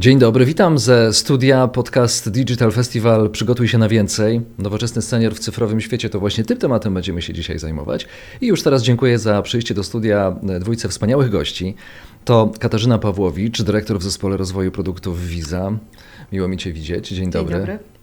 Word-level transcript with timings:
Dzień 0.00 0.18
dobry, 0.18 0.44
witam 0.44 0.78
ze 0.78 1.12
studia 1.12 1.68
podcast 1.68 2.30
Digital 2.30 2.72
Festival 2.72 3.30
Przygotuj 3.30 3.68
się 3.68 3.78
na 3.78 3.88
więcej. 3.88 4.40
Nowoczesny 4.58 5.02
senior 5.02 5.34
w 5.34 5.38
cyfrowym 5.38 5.80
świecie 5.80 6.10
to 6.10 6.20
właśnie 6.20 6.44
tym 6.44 6.58
tematem 6.58 6.94
będziemy 6.94 7.22
się 7.22 7.32
dzisiaj 7.32 7.58
zajmować. 7.58 8.06
I 8.40 8.46
już 8.46 8.62
teraz 8.62 8.82
dziękuję 8.82 9.18
za 9.18 9.42
przyjście 9.42 9.74
do 9.74 9.84
studia 9.84 10.36
dwójce 10.60 10.88
wspaniałych 10.88 11.30
gości. 11.30 11.74
To 12.24 12.52
Katarzyna 12.60 12.98
Pawłowicz, 12.98 13.62
dyrektor 13.62 13.98
w 13.98 14.02
zespole 14.02 14.36
rozwoju 14.36 14.70
produktów 14.70 15.26
Visa. 15.26 15.72
Miło 16.32 16.48
mi 16.48 16.56
Cię 16.56 16.72
widzieć. 16.72 17.08
Dzień 17.08 17.30
dobry. 17.30 17.54
Dzień 17.54 17.60
dobry. 17.60 17.99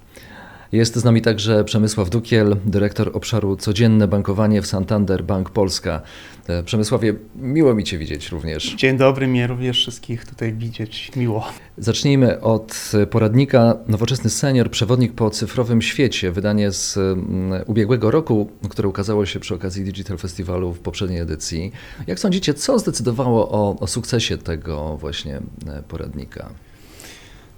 Jest 0.72 0.96
z 0.96 1.04
nami 1.04 1.22
także 1.22 1.64
Przemysław 1.64 2.10
Dukiel, 2.10 2.58
dyrektor 2.66 3.12
obszaru 3.14 3.56
Codzienne 3.56 4.08
Bankowanie 4.08 4.62
w 4.62 4.68
Santander 4.68 5.24
Bank 5.24 5.50
Polska. 5.50 6.02
E, 6.48 6.64
Przemysławie, 6.64 7.14
miło 7.36 7.76
mi 7.76 7.84
Cię 7.84 7.98
widzieć 7.98 8.30
również. 8.30 8.74
Dzień 8.76 8.98
dobry, 8.98 9.28
mnie 9.28 9.48
również 9.48 9.78
wszystkich 9.78 10.26
tutaj 10.26 10.54
widzieć 10.54 11.12
miło. 11.16 11.48
Zacznijmy 11.78 12.42
od 12.42 12.92
poradnika 13.10 13.78
Nowoczesny 13.88 14.30
Senior, 14.30 14.72
przewodnik 14.72 15.14
po 15.14 15.30
cyfrowym 15.30 15.82
świecie, 15.82 16.32
wydanie 16.32 16.72
z 16.72 16.98
mm, 16.98 17.64
ubiegłego 17.66 18.12
roku, 18.12 18.50
które 18.70 18.90
ukazało 18.90 19.26
się 19.26 19.40
przy 19.40 19.56
okazji 19.56 19.84
Digital 19.84 20.18
Festiwalu 20.18 20.74
w 20.74 20.80
poprzedniej 20.80 21.20
edycji. 21.20 21.72
Jak 22.08 22.20
sądzicie, 22.20 22.54
co 22.54 22.80
zdecydowało 22.80 23.50
o, 23.50 23.80
o 23.80 23.88
sukcesie 23.88 24.38
tego 24.38 24.98
właśnie 24.98 25.36
e, 25.68 25.84
poradnika? 25.88 26.50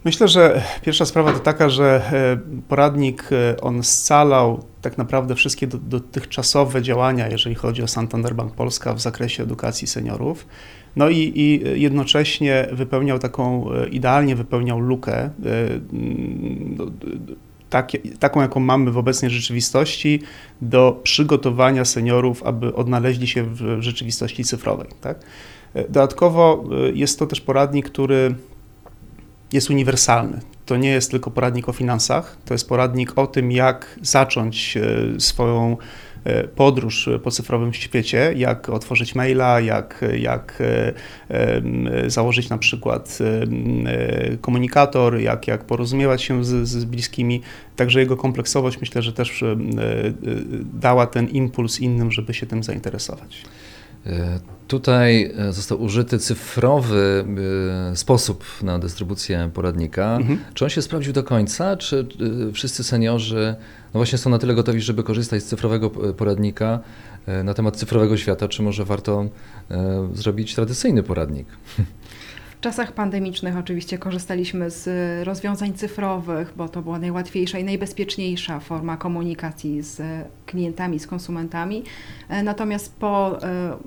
Myślę, 0.06 0.28
że 0.28 0.62
pierwsza 0.82 1.06
sprawa 1.06 1.34
to 1.34 1.40
taka, 1.40 1.70
że 1.70 2.02
e, 2.14 2.38
poradnik 2.68 3.30
e, 3.32 3.62
on 3.62 3.84
scalał 3.84 4.64
tak 4.82 4.98
naprawdę 4.98 5.36
wszystkie 5.36 5.68
dotychczasowe 5.68 6.82
działania, 6.82 7.28
jeżeli 7.28 7.56
chodzi 7.56 7.84
o 7.84 7.88
Santander 7.88 8.36
Bank 8.36 8.54
Polska 8.54 8.94
w 8.94 9.02
zakresie 9.02 9.44
edukacji 9.44 9.88
seniorów. 9.88 10.48
No 10.96 11.10
i, 11.10 11.32
i 11.36 11.62
jednocześnie 11.82 12.68
wypełniał 12.72 13.20
taką, 13.20 13.74
e, 13.74 13.88
idealnie 13.88 14.36
wypełniał 14.36 14.80
lukę, 14.80 15.30
tak, 17.70 17.92
taką 18.20 18.42
jaką 18.42 18.60
mamy 18.60 18.92
w 18.92 18.98
obecnej 18.98 19.32
rzeczywistości, 19.32 20.22
do 20.62 21.00
przygotowania 21.04 21.86
seniorów, 21.86 22.44
aby 22.44 22.76
odnaleźli 22.76 23.28
się 23.28 23.44
w 23.44 23.78
rzeczywistości 23.80 24.44
cyfrowej. 24.44 24.88
Tak? 25.02 25.20
Dodatkowo 25.76 26.64
jest 26.94 27.20
to 27.20 27.28
też 27.28 27.42
poradnik, 27.42 27.90
który 27.90 28.36
jest 29.54 29.70
uniwersalny. 29.70 30.40
To 30.66 30.78
nie 30.78 30.90
jest 30.90 31.12
tylko 31.12 31.32
poradnik 31.32 31.70
o 31.70 31.74
finansach, 31.74 32.38
to 32.46 32.54
jest 32.54 32.70
poradnik 32.70 33.18
o 33.18 33.28
tym, 33.28 33.52
jak 33.52 34.00
zacząć 34.02 34.78
e, 34.78 35.20
swoją 35.20 35.78
e, 36.24 36.44
podróż 36.44 37.10
po 37.24 37.32
cyfrowym 37.32 37.74
świecie, 37.74 38.34
jak 38.36 38.70
otworzyć 38.70 39.16
maila, 39.16 39.60
jak, 39.60 40.06
jak 40.18 40.64
e, 41.30 42.10
założyć 42.10 42.50
na 42.50 42.58
przykład 42.58 43.20
komunikator, 44.42 45.20
jak, 45.20 45.48
jak 45.48 45.64
porozumiewać 45.64 46.22
się 46.22 46.46
z, 46.46 46.68
z 46.68 46.86
bliskimi. 46.86 47.42
Także 47.76 48.00
jego 48.00 48.18
kompleksowość 48.18 48.80
myślę, 48.82 49.02
że 49.02 49.14
też 49.14 49.44
dała 50.74 51.08
ten 51.08 51.28
impuls 51.28 51.80
innym, 51.80 52.12
żeby 52.12 52.34
się 52.34 52.46
tym 52.46 52.64
zainteresować. 52.64 53.44
E, 54.06 54.40
tutaj 54.68 55.32
e, 55.38 55.54
został 55.54 55.82
użyty 55.82 56.20
cyfrowy 56.20 57.26
e, 57.92 57.96
sposób 57.96 58.46
na 58.62 58.80
dystrybucję 58.80 59.50
poradnika. 59.54 60.18
Mhm. 60.18 60.40
Czy 60.54 60.66
on 60.66 60.70
się 60.70 60.82
sprawdził 60.82 61.14
do 61.14 61.24
końca? 61.24 61.78
Czy 61.78 62.08
wszyscy 62.54 62.84
seniorzy 62.84 63.56
no 63.94 64.00
właśnie 64.00 64.18
są 64.18 64.30
na 64.30 64.38
tyle 64.38 64.56
gotowi, 64.56 64.82
żeby 64.82 65.04
korzystać 65.04 65.44
z 65.44 65.46
cyfrowego 65.46 65.90
poradnika 65.90 66.80
na 67.44 67.54
temat 67.54 67.78
cyfrowego 67.78 68.18
świata? 68.18 68.48
Czy 68.48 68.64
może 68.64 68.86
warto 68.86 69.26
zrobić 70.14 70.56
tradycyjny 70.56 71.04
poradnik? 71.04 71.48
W 72.60 72.62
czasach 72.62 72.92
pandemicznych 72.92 73.58
oczywiście 73.58 73.98
korzystaliśmy 73.98 74.70
z 74.70 74.88
rozwiązań 75.28 75.74
cyfrowych, 75.74 76.54
bo 76.58 76.70
to 76.70 76.82
była 76.82 77.00
najłatwiejsza 77.00 77.60
i 77.60 77.64
najbezpieczniejsza 77.64 78.60
forma 78.60 78.98
komunikacji 78.98 79.82
z 79.82 80.02
klientami, 80.46 81.00
z 81.00 81.08
konsumentami. 81.08 81.84
E, 82.30 82.44
natomiast 82.44 82.96
po 82.96 83.44
e, 83.44 83.78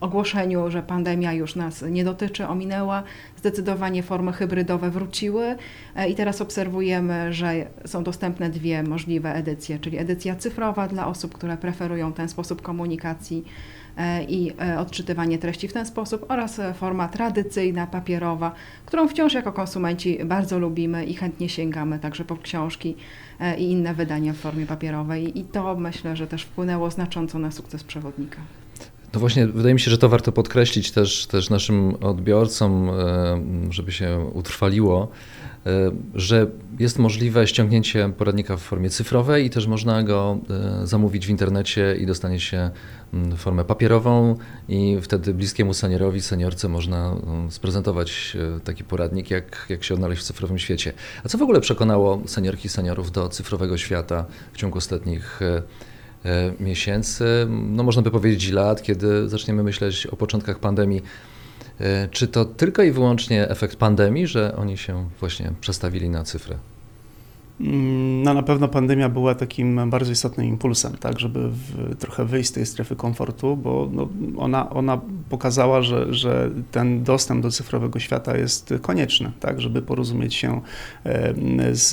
ogłoszeniu, 0.00 0.70
że 0.70 0.82
pandemia 0.82 1.32
już 1.32 1.56
nas 1.56 1.84
nie 1.90 2.04
dotyczy, 2.04 2.46
ominęła, 2.46 3.02
zdecydowanie 3.36 4.02
formy 4.02 4.32
hybrydowe 4.32 4.90
wróciły 4.90 5.56
e, 5.96 6.08
i 6.08 6.14
teraz 6.14 6.40
obserwujemy, 6.40 7.32
że 7.32 7.66
są 7.84 8.04
dostępne 8.04 8.50
dwie 8.50 8.82
możliwe 8.82 9.34
edycje, 9.34 9.78
czyli 9.78 9.98
edycja 9.98 10.36
cyfrowa 10.36 10.88
dla 10.88 11.06
osób, 11.06 11.34
które 11.34 11.56
preferują 11.56 12.12
ten 12.12 12.28
sposób 12.28 12.62
komunikacji 12.62 13.44
i 14.28 14.52
e, 14.60 14.78
odczytywanie 14.78 15.38
treści 15.38 15.68
w 15.68 15.72
ten 15.72 15.86
sposób 15.86 16.26
oraz 16.28 16.58
e, 16.58 16.74
forma 16.74 17.08
tradycyjna, 17.08 17.86
papierowa, 17.86 18.52
którą 18.86 19.08
wciąż 19.08 19.34
jako 19.34 19.52
konsumenci 19.52 20.18
bardzo 20.24 20.58
lubimy 20.58 21.04
i 21.04 21.14
chętnie 21.14 21.48
sięgamy 21.48 21.98
także 21.98 22.24
po 22.24 22.36
książki 22.36 22.96
i 23.58 23.70
inne 23.70 23.94
wydania 23.94 24.32
w 24.32 24.36
formie 24.36 24.66
papierowej 24.66 25.38
i 25.38 25.44
to 25.44 25.76
myślę, 25.76 26.16
że 26.16 26.26
też 26.26 26.42
wpłynęło 26.42 26.90
znacząco 26.90 27.38
na 27.38 27.50
sukces 27.50 27.84
przewodnika. 27.84 28.38
No 29.14 29.20
właśnie, 29.20 29.46
wydaje 29.46 29.74
mi 29.74 29.80
się, 29.80 29.90
że 29.90 29.98
to 29.98 30.08
warto 30.08 30.32
podkreślić 30.32 30.90
też, 30.90 31.26
też 31.26 31.50
naszym 31.50 31.94
odbiorcom, 32.00 32.90
żeby 33.70 33.92
się 33.92 34.30
utrwaliło, 34.34 35.08
że 36.14 36.46
jest 36.78 36.98
możliwe 36.98 37.46
ściągnięcie 37.46 38.12
poradnika 38.18 38.56
w 38.56 38.60
formie 38.60 38.90
cyfrowej 38.90 39.46
i 39.46 39.50
też 39.50 39.66
można 39.66 40.02
go 40.02 40.38
zamówić 40.84 41.26
w 41.26 41.30
internecie 41.30 41.96
i 42.00 42.06
dostanie 42.06 42.40
się 42.40 42.70
Mm, 43.14 43.36
formę 43.36 43.64
papierową 43.64 44.36
i 44.68 44.98
wtedy 45.02 45.34
bliskiemu 45.34 45.74
seniorowi, 45.74 46.20
seniorce 46.20 46.68
można 46.68 47.12
mm, 47.12 47.50
sprezentować 47.50 48.36
e, 48.56 48.60
taki 48.60 48.84
poradnik, 48.84 49.30
jak, 49.30 49.66
jak 49.68 49.84
się 49.84 49.94
odnaleźć 49.94 50.22
w 50.22 50.24
cyfrowym 50.24 50.58
świecie. 50.58 50.92
A 51.24 51.28
co 51.28 51.38
w 51.38 51.42
ogóle 51.42 51.60
przekonało 51.60 52.22
seniorki 52.26 52.68
seniorów 52.68 53.12
do 53.12 53.28
cyfrowego 53.28 53.78
świata 53.78 54.24
w 54.52 54.56
ciągu 54.56 54.78
ostatnich 54.78 55.40
e, 55.42 55.62
e, 56.24 56.52
miesięcy, 56.60 57.24
no 57.48 57.82
można 57.82 58.02
by 58.02 58.10
powiedzieć 58.10 58.50
lat, 58.50 58.82
kiedy 58.82 59.28
zaczniemy 59.28 59.62
myśleć 59.62 60.06
o 60.06 60.16
początkach 60.16 60.58
pandemii. 60.58 61.02
Czy 62.10 62.28
to 62.28 62.44
tylko 62.44 62.82
i 62.82 62.92
wyłącznie 62.92 63.48
efekt 63.48 63.76
pandemii, 63.76 64.26
że 64.26 64.56
oni 64.56 64.78
się 64.78 65.08
właśnie 65.20 65.52
przestawili 65.60 66.10
na 66.10 66.24
cyfrę? 66.24 66.58
No 68.24 68.34
na 68.34 68.42
pewno 68.42 68.68
pandemia 68.68 69.08
była 69.08 69.34
takim 69.34 69.90
bardzo 69.90 70.12
istotnym 70.12 70.46
impulsem, 70.46 70.96
tak, 70.96 71.20
żeby 71.20 71.48
w, 71.48 71.96
trochę 71.98 72.24
wyjść 72.24 72.48
z 72.48 72.52
tej 72.52 72.66
strefy 72.66 72.96
komfortu, 72.96 73.56
bo 73.56 73.88
no, 73.92 74.08
ona, 74.36 74.70
ona 74.70 75.00
pokazała, 75.28 75.82
że, 75.82 76.14
że 76.14 76.50
ten 76.70 77.04
dostęp 77.04 77.42
do 77.42 77.50
cyfrowego 77.50 77.98
świata 77.98 78.36
jest 78.36 78.74
konieczny, 78.82 79.32
tak, 79.40 79.60
żeby 79.60 79.82
porozumieć 79.82 80.34
się 80.34 80.60
z, 81.72 81.90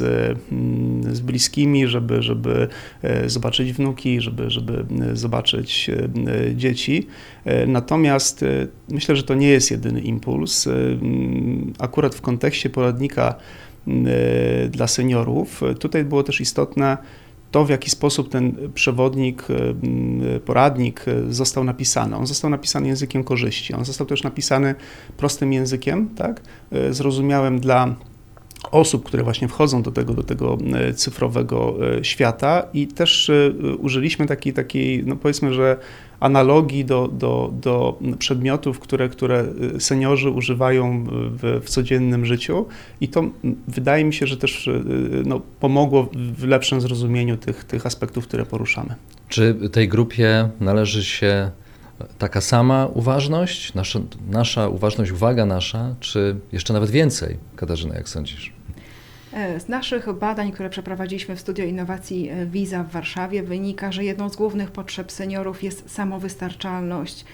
z 1.12 1.19
bliskimi, 1.19 1.88
żeby, 1.88 2.22
żeby 2.22 2.68
e, 3.02 3.29
zobaczyć 3.29 3.74
wnuki, 3.74 4.22
żeby, 4.22 4.50
żeby 4.50 4.85
zobaczyć 5.13 5.91
dzieci. 6.56 7.08
E, 7.46 7.66
natomiast 7.66 8.44
e, 8.44 8.68
myślę, 8.90 9.16
że 9.16 9.24
to 9.24 9.35
nie 9.35 9.47
jest 9.47 9.72
jedyny 9.72 10.02
impuls. 10.02 10.69
Akurat 11.79 12.16
w 12.16 12.22
kontekście 12.22 12.69
poradnika 12.69 13.35
dla 14.70 14.88
seniorów. 14.88 15.62
Tutaj 15.80 16.06
było 16.06 16.24
też 16.24 16.42
istotne 16.42 16.98
to, 17.52 17.66
w 17.66 17.70
jaki 17.70 17.90
sposób 17.90 18.30
ten 18.30 18.56
przewodnik, 18.74 19.48
y, 19.50 20.40
poradnik 20.40 21.06
został 21.30 21.64
napisany. 21.64 22.16
On 22.16 22.28
został 22.28 22.50
napisany 22.50 22.88
językiem 22.88 23.24
korzyści. 23.24 23.74
On 23.74 23.86
został 23.86 24.08
też 24.08 24.24
napisany 24.24 24.76
prostym 25.18 25.54
językiem, 25.54 26.10
tak? 26.16 26.42
Y, 26.74 26.94
zrozumiałym 26.94 27.60
dla 27.60 27.96
osób, 28.72 29.03
które 29.03 29.24
właśnie 29.24 29.47
wchodzą 29.47 29.81
do 29.81 29.92
tego, 29.92 30.14
do 30.14 30.24
tego 30.24 30.58
cyfrowego 30.96 31.75
świata 32.02 32.64
i 32.74 32.88
też 32.88 33.31
użyliśmy 33.80 34.25
takiej, 34.25 34.53
takiej 34.53 35.03
no 35.06 35.16
powiedzmy, 35.16 35.53
że 35.53 35.78
analogii 36.20 36.86
do, 36.86 37.08
do, 37.08 37.53
do 37.62 38.00
przedmiotów, 38.20 38.80
które, 38.80 39.09
które 39.09 39.46
seniorzy 39.79 40.29
używają 40.29 41.06
w, 41.09 41.61
w 41.66 41.70
codziennym 41.70 42.26
życiu 42.26 42.66
i 43.02 43.08
to 43.08 43.23
wydaje 43.67 44.06
mi 44.06 44.14
się, 44.14 44.28
że 44.28 44.38
też 44.38 44.70
no, 45.26 45.41
pomogło 45.59 46.09
w 46.38 46.44
lepszym 46.44 46.82
zrozumieniu 46.82 47.38
tych, 47.38 47.64
tych 47.64 47.85
aspektów, 47.85 48.28
które 48.28 48.46
poruszamy. 48.46 48.96
Czy 49.29 49.56
tej 49.72 49.88
grupie 49.88 50.50
należy 50.59 51.03
się 51.03 51.52
taka 52.17 52.41
sama 52.41 52.87
uważność, 52.93 53.73
nasza, 53.73 53.99
nasza 54.29 54.67
uważność, 54.67 55.11
uwaga 55.11 55.46
nasza, 55.46 55.96
czy 55.99 56.35
jeszcze 56.51 56.73
nawet 56.73 56.90
więcej? 56.90 57.37
Katarzyna, 57.55 57.96
jak 57.96 58.09
sądzisz? 58.09 58.53
E, 59.34 59.59
z 59.59 59.67
naszych 59.67 60.13
badań, 60.13 60.51
które 60.51 60.69
przeprowadziliśmy 60.69 61.35
w 61.35 61.40
Studio 61.40 61.66
Innowacji 61.66 62.29
Visa 62.46 62.84
w 62.84 62.91
Warszawie, 62.91 63.43
wynika, 63.43 63.91
że 63.91 64.03
jedną 64.03 64.29
z 64.29 64.35
głównych 64.35 64.72
potrzeb 64.72 65.11
seniorów 65.11 65.63
jest 65.63 65.91
samowystarczalność 65.91 67.22
e, 67.22 67.25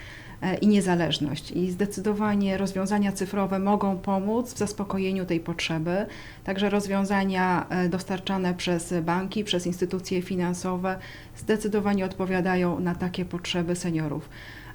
i 0.61 0.67
niezależność. 0.67 1.51
I 1.51 1.71
zdecydowanie 1.71 2.57
rozwiązania 2.57 3.11
cyfrowe 3.11 3.59
mogą 3.59 3.97
pomóc 3.97 4.53
w 4.53 4.57
zaspokojeniu 4.57 5.25
tej 5.25 5.39
potrzeby. 5.39 6.05
Także 6.43 6.69
rozwiązania 6.69 7.65
e, 7.69 7.89
dostarczane 7.89 8.53
przez 8.53 8.93
banki, 9.01 9.43
przez 9.43 9.67
instytucje 9.67 10.21
finansowe 10.21 10.97
zdecydowanie 11.37 12.05
odpowiadają 12.05 12.79
na 12.79 12.95
takie 12.95 13.25
potrzeby 13.25 13.75
seniorów. 13.75 14.29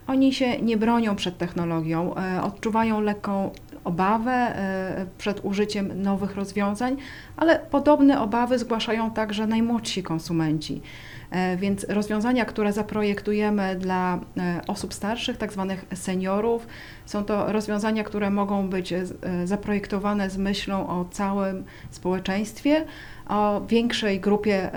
Oni 0.07 0.35
się 0.35 0.63
nie 0.63 0.77
bronią 0.77 1.17
przed 1.17 1.39
technologią, 1.39 2.15
odczuwają 2.43 3.01
lekką 3.01 3.51
obawę 3.85 4.33
e, 4.33 5.07
przed 5.19 5.45
użyciem 5.45 6.03
nowych 6.03 6.37
rozwiązań, 6.37 6.97
ale 7.37 7.59
podobne 7.59 8.21
obawy 8.21 8.59
zgłaszają 8.59 9.11
także 9.11 9.47
najmłodsi 9.47 10.03
konsumenci. 10.03 10.83
E, 11.31 11.57
Więc 11.57 11.87
rozwiązania, 11.89 12.45
które 12.45 12.73
zaprojektujemy 12.73 13.77
dla 13.77 14.19
e, 14.37 14.61
osób 14.67 14.95
starszych, 14.95 15.37
tak 15.37 15.53
zwanych 15.53 15.85
seniorów, 15.95 16.67
są 17.07 17.25
to 17.25 17.53
rozwiązania, 17.53 18.05
które 18.05 18.31
mogą 18.31 18.69
być 18.69 18.93
e, 18.93 19.07
zaprojektowane 19.45 20.31
z 20.31 20.37
myślą 20.37 20.89
o 20.89 21.05
całym 21.11 21.65
społeczeństwie, 21.91 22.85
o 23.29 23.61
większej 23.69 24.21
grupie 24.21 24.71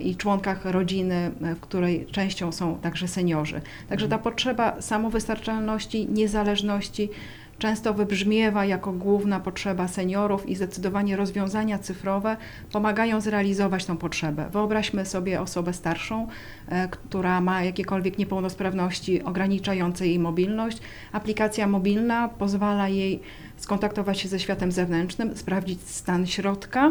i 0.00 0.16
członkach 0.16 0.64
rodziny, 0.64 1.30
w 1.40 1.60
której 1.60 2.06
częścią 2.06 2.52
są 2.52 2.78
także 2.78 3.08
seniorzy. 3.08 3.60
Także 3.88 4.08
ta 4.08 4.18
potrzeba 4.18 4.80
samowystarczalności, 4.80 6.08
niezależności 6.08 7.10
często 7.58 7.94
wybrzmiewa 7.94 8.64
jako 8.64 8.92
główna 8.92 9.40
potrzeba 9.40 9.88
seniorów 9.88 10.48
i 10.48 10.56
zdecydowanie 10.56 11.16
rozwiązania 11.16 11.78
cyfrowe 11.78 12.36
pomagają 12.72 13.20
zrealizować 13.20 13.84
tą 13.84 13.96
potrzebę. 13.96 14.48
Wyobraźmy 14.52 15.06
sobie 15.06 15.40
osobę 15.40 15.72
starszą, 15.72 16.28
e, 16.68 16.88
która 16.88 17.40
ma 17.40 17.62
jakiekolwiek 17.62 18.18
niepełnosprawności 18.18 19.22
ograniczające 19.22 20.06
jej 20.06 20.18
mobilność. 20.18 20.78
Aplikacja 21.12 21.66
mobilna 21.66 22.28
pozwala 22.28 22.88
jej 22.88 23.20
skontaktować 23.56 24.20
się 24.20 24.28
ze 24.28 24.40
światem 24.40 24.72
zewnętrznym, 24.72 25.36
sprawdzić 25.36 25.82
stan 25.82 26.26
środka, 26.26 26.90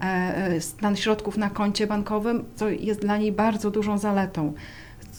e, 0.00 0.60
stan 0.60 0.96
środków 0.96 1.36
na 1.36 1.50
koncie 1.50 1.86
bankowym, 1.86 2.44
co 2.54 2.68
jest 2.68 3.00
dla 3.00 3.16
niej 3.16 3.32
bardzo 3.32 3.70
dużą 3.70 3.98
zaletą. 3.98 4.52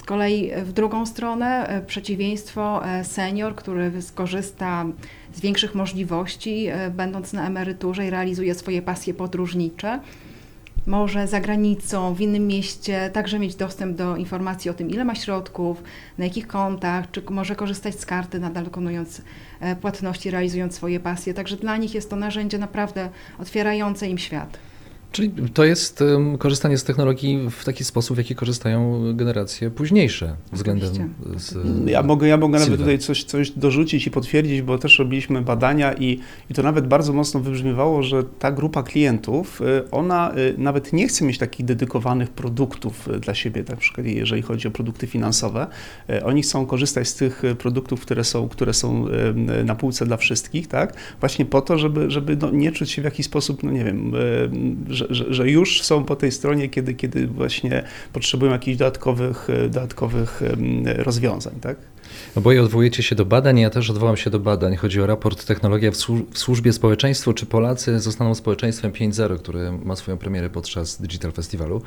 Kolei 0.05 0.51
w 0.63 0.73
drugą 0.73 1.05
stronę 1.05 1.67
e, 1.67 1.81
przeciwieństwo 1.81 2.87
e, 2.87 3.03
senior, 3.03 3.55
który 3.55 4.01
skorzysta 4.01 4.85
z 5.33 5.41
większych 5.41 5.75
możliwości, 5.75 6.67
e, 6.67 6.89
będąc 6.89 7.33
na 7.33 7.47
emeryturze 7.47 8.07
i 8.07 8.09
realizuje 8.09 8.55
swoje 8.55 8.81
pasje 8.81 9.13
podróżnicze, 9.13 9.99
może 10.87 11.27
za 11.27 11.41
granicą, 11.41 12.13
w 12.13 12.21
innym 12.21 12.47
mieście 12.47 13.09
także 13.13 13.39
mieć 13.39 13.55
dostęp 13.55 13.97
do 13.97 14.17
informacji 14.17 14.71
o 14.71 14.73
tym, 14.73 14.89
ile 14.89 15.05
ma 15.05 15.15
środków, 15.15 15.83
na 16.17 16.25
jakich 16.25 16.47
kontach, 16.47 17.11
czy 17.11 17.21
może 17.29 17.55
korzystać 17.55 17.99
z 17.99 18.05
karty, 18.05 18.39
nadal 18.39 18.63
dokonując 18.63 19.21
e, 19.59 19.75
płatności, 19.75 20.31
realizując 20.31 20.75
swoje 20.75 20.99
pasje. 20.99 21.33
Także 21.33 21.57
dla 21.57 21.77
nich 21.77 21.95
jest 21.95 22.09
to 22.09 22.15
narzędzie 22.15 22.57
naprawdę 22.57 23.09
otwierające 23.39 24.07
im 24.07 24.17
świat. 24.17 24.57
Czyli 25.15 25.31
to 25.53 25.63
jest 25.63 26.01
um, 26.01 26.37
korzystanie 26.37 26.77
z 26.77 26.83
technologii 26.83 27.49
w 27.51 27.65
taki 27.65 27.83
sposób, 27.83 28.15
w 28.15 28.17
jaki 28.17 28.35
korzystają 28.35 29.01
generacje 29.13 29.71
późniejsze 29.71 30.35
względem 30.51 31.13
z, 31.37 31.57
Ja 31.89 32.03
mogę, 32.03 32.27
ja 32.27 32.37
mogę 32.37 32.59
nawet 32.59 32.79
tutaj 32.79 32.99
coś, 32.99 33.23
coś 33.23 33.51
dorzucić 33.51 34.07
i 34.07 34.11
potwierdzić, 34.11 34.61
bo 34.61 34.77
też 34.77 34.99
robiliśmy 34.99 35.41
badania 35.41 35.93
i, 35.93 36.19
i 36.49 36.53
to 36.53 36.63
nawet 36.63 36.87
bardzo 36.87 37.13
mocno 37.13 37.39
wybrzmiewało, 37.39 38.03
że 38.03 38.23
ta 38.23 38.51
grupa 38.51 38.83
klientów, 38.83 39.61
y, 39.61 39.91
ona 39.91 40.31
y, 40.37 40.55
nawet 40.57 40.93
nie 40.93 41.07
chce 41.07 41.25
mieć 41.25 41.37
takich 41.37 41.65
dedykowanych 41.65 42.29
produktów 42.29 43.07
y, 43.07 43.19
dla 43.19 43.33
siebie, 43.33 43.63
tak 43.63 43.75
na 43.75 43.81
przykład 43.81 44.07
jeżeli 44.07 44.41
chodzi 44.41 44.67
o 44.67 44.71
produkty 44.71 45.07
finansowe. 45.07 45.67
Oni 46.23 46.41
chcą 46.41 46.65
korzystać 46.65 47.07
z 47.07 47.15
tych 47.15 47.41
produktów, 47.57 48.01
które 48.01 48.23
są, 48.23 48.49
które 48.49 48.73
są 48.73 49.05
na 49.65 49.75
półce 49.75 50.05
dla 50.05 50.17
wszystkich, 50.17 50.67
tak? 50.67 50.93
Właśnie 51.19 51.45
po 51.45 51.61
to, 51.61 51.77
żeby, 51.77 52.11
żeby 52.11 52.37
no, 52.41 52.51
nie 52.51 52.71
czuć 52.71 52.91
się 52.91 53.01
w 53.01 53.05
jakiś 53.05 53.25
sposób, 53.25 53.63
no 53.63 53.71
nie 53.71 53.83
wiem, 53.83 54.15
y, 54.15 55.04
że, 55.09 55.15
że, 55.15 55.33
że 55.33 55.49
już 55.49 55.81
są 55.81 56.03
po 56.03 56.15
tej 56.15 56.31
stronie, 56.31 56.69
kiedy, 56.69 56.93
kiedy 56.93 57.27
właśnie 57.27 57.83
potrzebują 58.13 58.51
jakichś 58.51 58.77
dodatkowych, 58.77 59.49
y, 59.49 59.69
dodatkowych 59.69 60.41
rozwiązań, 60.97 61.53
tak? 61.61 61.77
Oboje 62.35 62.63
odwołujecie 62.63 63.03
się 63.03 63.15
do 63.15 63.25
badań, 63.25 63.59
ja 63.59 63.69
też 63.69 63.89
odwołam 63.89 64.17
się 64.17 64.29
do 64.29 64.39
badań. 64.39 64.75
Chodzi 64.75 65.01
o 65.01 65.07
raport 65.07 65.45
Technologia 65.45 65.91
w, 65.91 65.95
słu- 65.95 66.25
w 66.31 66.37
służbie 66.37 66.73
społeczeństwu, 66.73 67.33
czy 67.33 67.45
Polacy 67.45 67.99
zostaną 67.99 68.35
społeczeństwem 68.35 68.91
5.0, 68.91 69.39
który 69.39 69.71
ma 69.71 69.95
swoją 69.95 70.17
premierę 70.17 70.49
podczas 70.49 71.01
Digital 71.01 71.31
Festiwalu. 71.31 71.81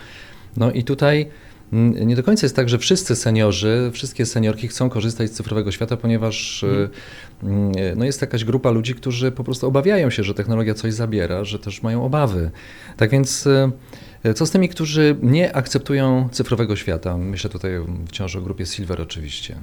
No 0.57 0.73
i 0.73 0.85
tutaj 0.85 1.27
nie 1.73 2.17
do 2.17 2.23
końca 2.23 2.45
jest 2.45 2.57
tak, 2.57 2.69
że 2.69 2.79
wszyscy 2.79 3.17
seniorzy, 3.17 3.91
wszystkie 3.93 4.27
seniorki 4.27 4.69
chcą 4.69 4.91
korzystać 4.91 5.31
z 5.31 5.33
cyfrowego 5.33 5.73
świata, 5.73 5.97
ponieważ 5.97 6.63
y, 6.63 6.91
mm, 7.43 7.73
no 7.97 8.05
jest 8.05 8.21
jakaś 8.21 8.45
grupa 8.45 8.71
ludzi, 8.71 8.95
którzy 8.95 9.33
po 9.33 9.45
prostu 9.45 9.67
obawiają 9.67 10.11
się, 10.11 10.23
że 10.23 10.35
technologia 10.35 10.75
coś 10.75 10.95
zabiera, 10.95 11.45
że 11.45 11.59
też 11.59 11.83
mają 11.83 12.05
obawy. 12.05 12.51
Tak 12.97 13.11
więc 13.11 13.47
y, 13.47 14.35
co 14.35 14.47
z 14.47 14.51
tymi, 14.51 14.69
którzy 14.69 15.17
nie 15.23 15.57
akceptują 15.57 16.29
cyfrowego 16.33 16.77
świata? 16.77 17.17
Myślę 17.17 17.51
tutaj 17.51 17.73
wciąż 18.09 18.37
o 18.37 18.41
grupie 18.41 18.67
Silver 18.67 19.01
oczywiście. 19.01 19.57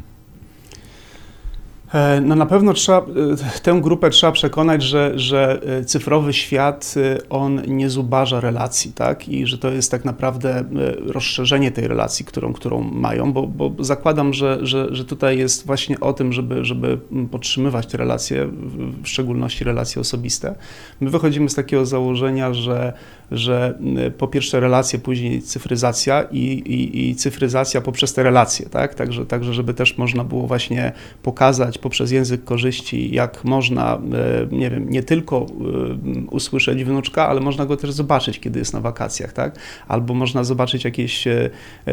E, 1.93 2.21
No 2.21 2.35
na 2.35 2.45
pewno 2.45 2.73
trzeba, 2.73 2.97
e, 2.97 3.59
tę 3.63 3.79
grupę 3.81 4.09
trzeba 4.09 4.31
przekonać, 4.31 4.83
że, 4.83 5.11
że 5.19 5.61
e, 5.65 5.85
cyfrowy 5.85 6.33
świat, 6.33 6.95
on 7.29 7.61
nie 7.67 7.89
zubaża 7.89 8.39
relacji, 8.39 8.91
tak? 8.93 9.29
I 9.29 9.45
że 9.47 9.57
to 9.57 9.71
jest 9.71 9.91
tak 9.91 10.05
naprawdę 10.05 10.63
rozszerzenie 11.07 11.71
tej 11.71 11.87
relacji, 11.87 12.25
którą, 12.25 12.53
którą 12.53 12.81
mają, 12.81 13.33
bo, 13.33 13.47
bo 13.47 13.71
zakładam, 13.79 14.33
że, 14.33 14.59
że, 14.61 14.87
że 14.91 15.05
tutaj 15.05 15.37
jest 15.37 15.65
właśnie 15.65 15.99
o 15.99 16.13
tym, 16.13 16.33
żeby, 16.33 16.65
żeby 16.65 16.97
podtrzymywać 17.31 17.85
te 17.87 17.97
relacje, 17.97 18.45
w- 18.47 19.07
szczególności 19.07 19.63
relacje 19.63 20.01
osobiste. 20.01 20.55
My 21.01 21.09
wychodzimy 21.09 21.49
z 21.49 21.55
takiego 21.55 21.85
założenia, 21.85 22.53
że, 22.53 22.93
że 23.31 23.77
po 24.17 24.27
pierwsze 24.27 24.59
relacje, 24.59 24.99
później 24.99 25.41
cyfryzacja 25.41 26.23
i, 26.31 26.37
i, 26.39 27.09
i 27.09 27.15
cyfryzacja 27.15 27.81
poprzez 27.81 28.13
te 28.13 28.23
relacje, 28.23 28.69
tak? 28.69 28.95
Także, 28.95 29.25
także 29.25 29.53
żeby 29.53 29.73
też 29.73 29.97
można 29.97 30.23
było 30.23 30.47
właśnie 30.47 30.91
pokazać 31.23 31.74
poprzez 31.77 32.11
język 32.11 32.43
korzyści, 32.43 33.15
jak 33.15 33.43
można, 33.43 33.95
e, 33.95 34.55
nie 34.55 34.69
wiem, 34.69 34.89
nie 34.89 35.03
tylko 35.03 35.37
e, 35.37 36.25
usłyszeć 36.31 36.83
wnuczka, 36.83 37.27
ale 37.27 37.41
można 37.41 37.65
go 37.65 37.77
też 37.77 37.91
zobaczyć, 37.91 38.39
kiedy 38.39 38.59
jest 38.59 38.73
na 38.73 38.81
wakacjach, 38.81 39.33
tak? 39.33 39.59
Albo 39.87 40.13
można 40.13 40.43
zobaczyć 40.43 40.85
jakieś 40.85 41.27
e, 41.27 41.49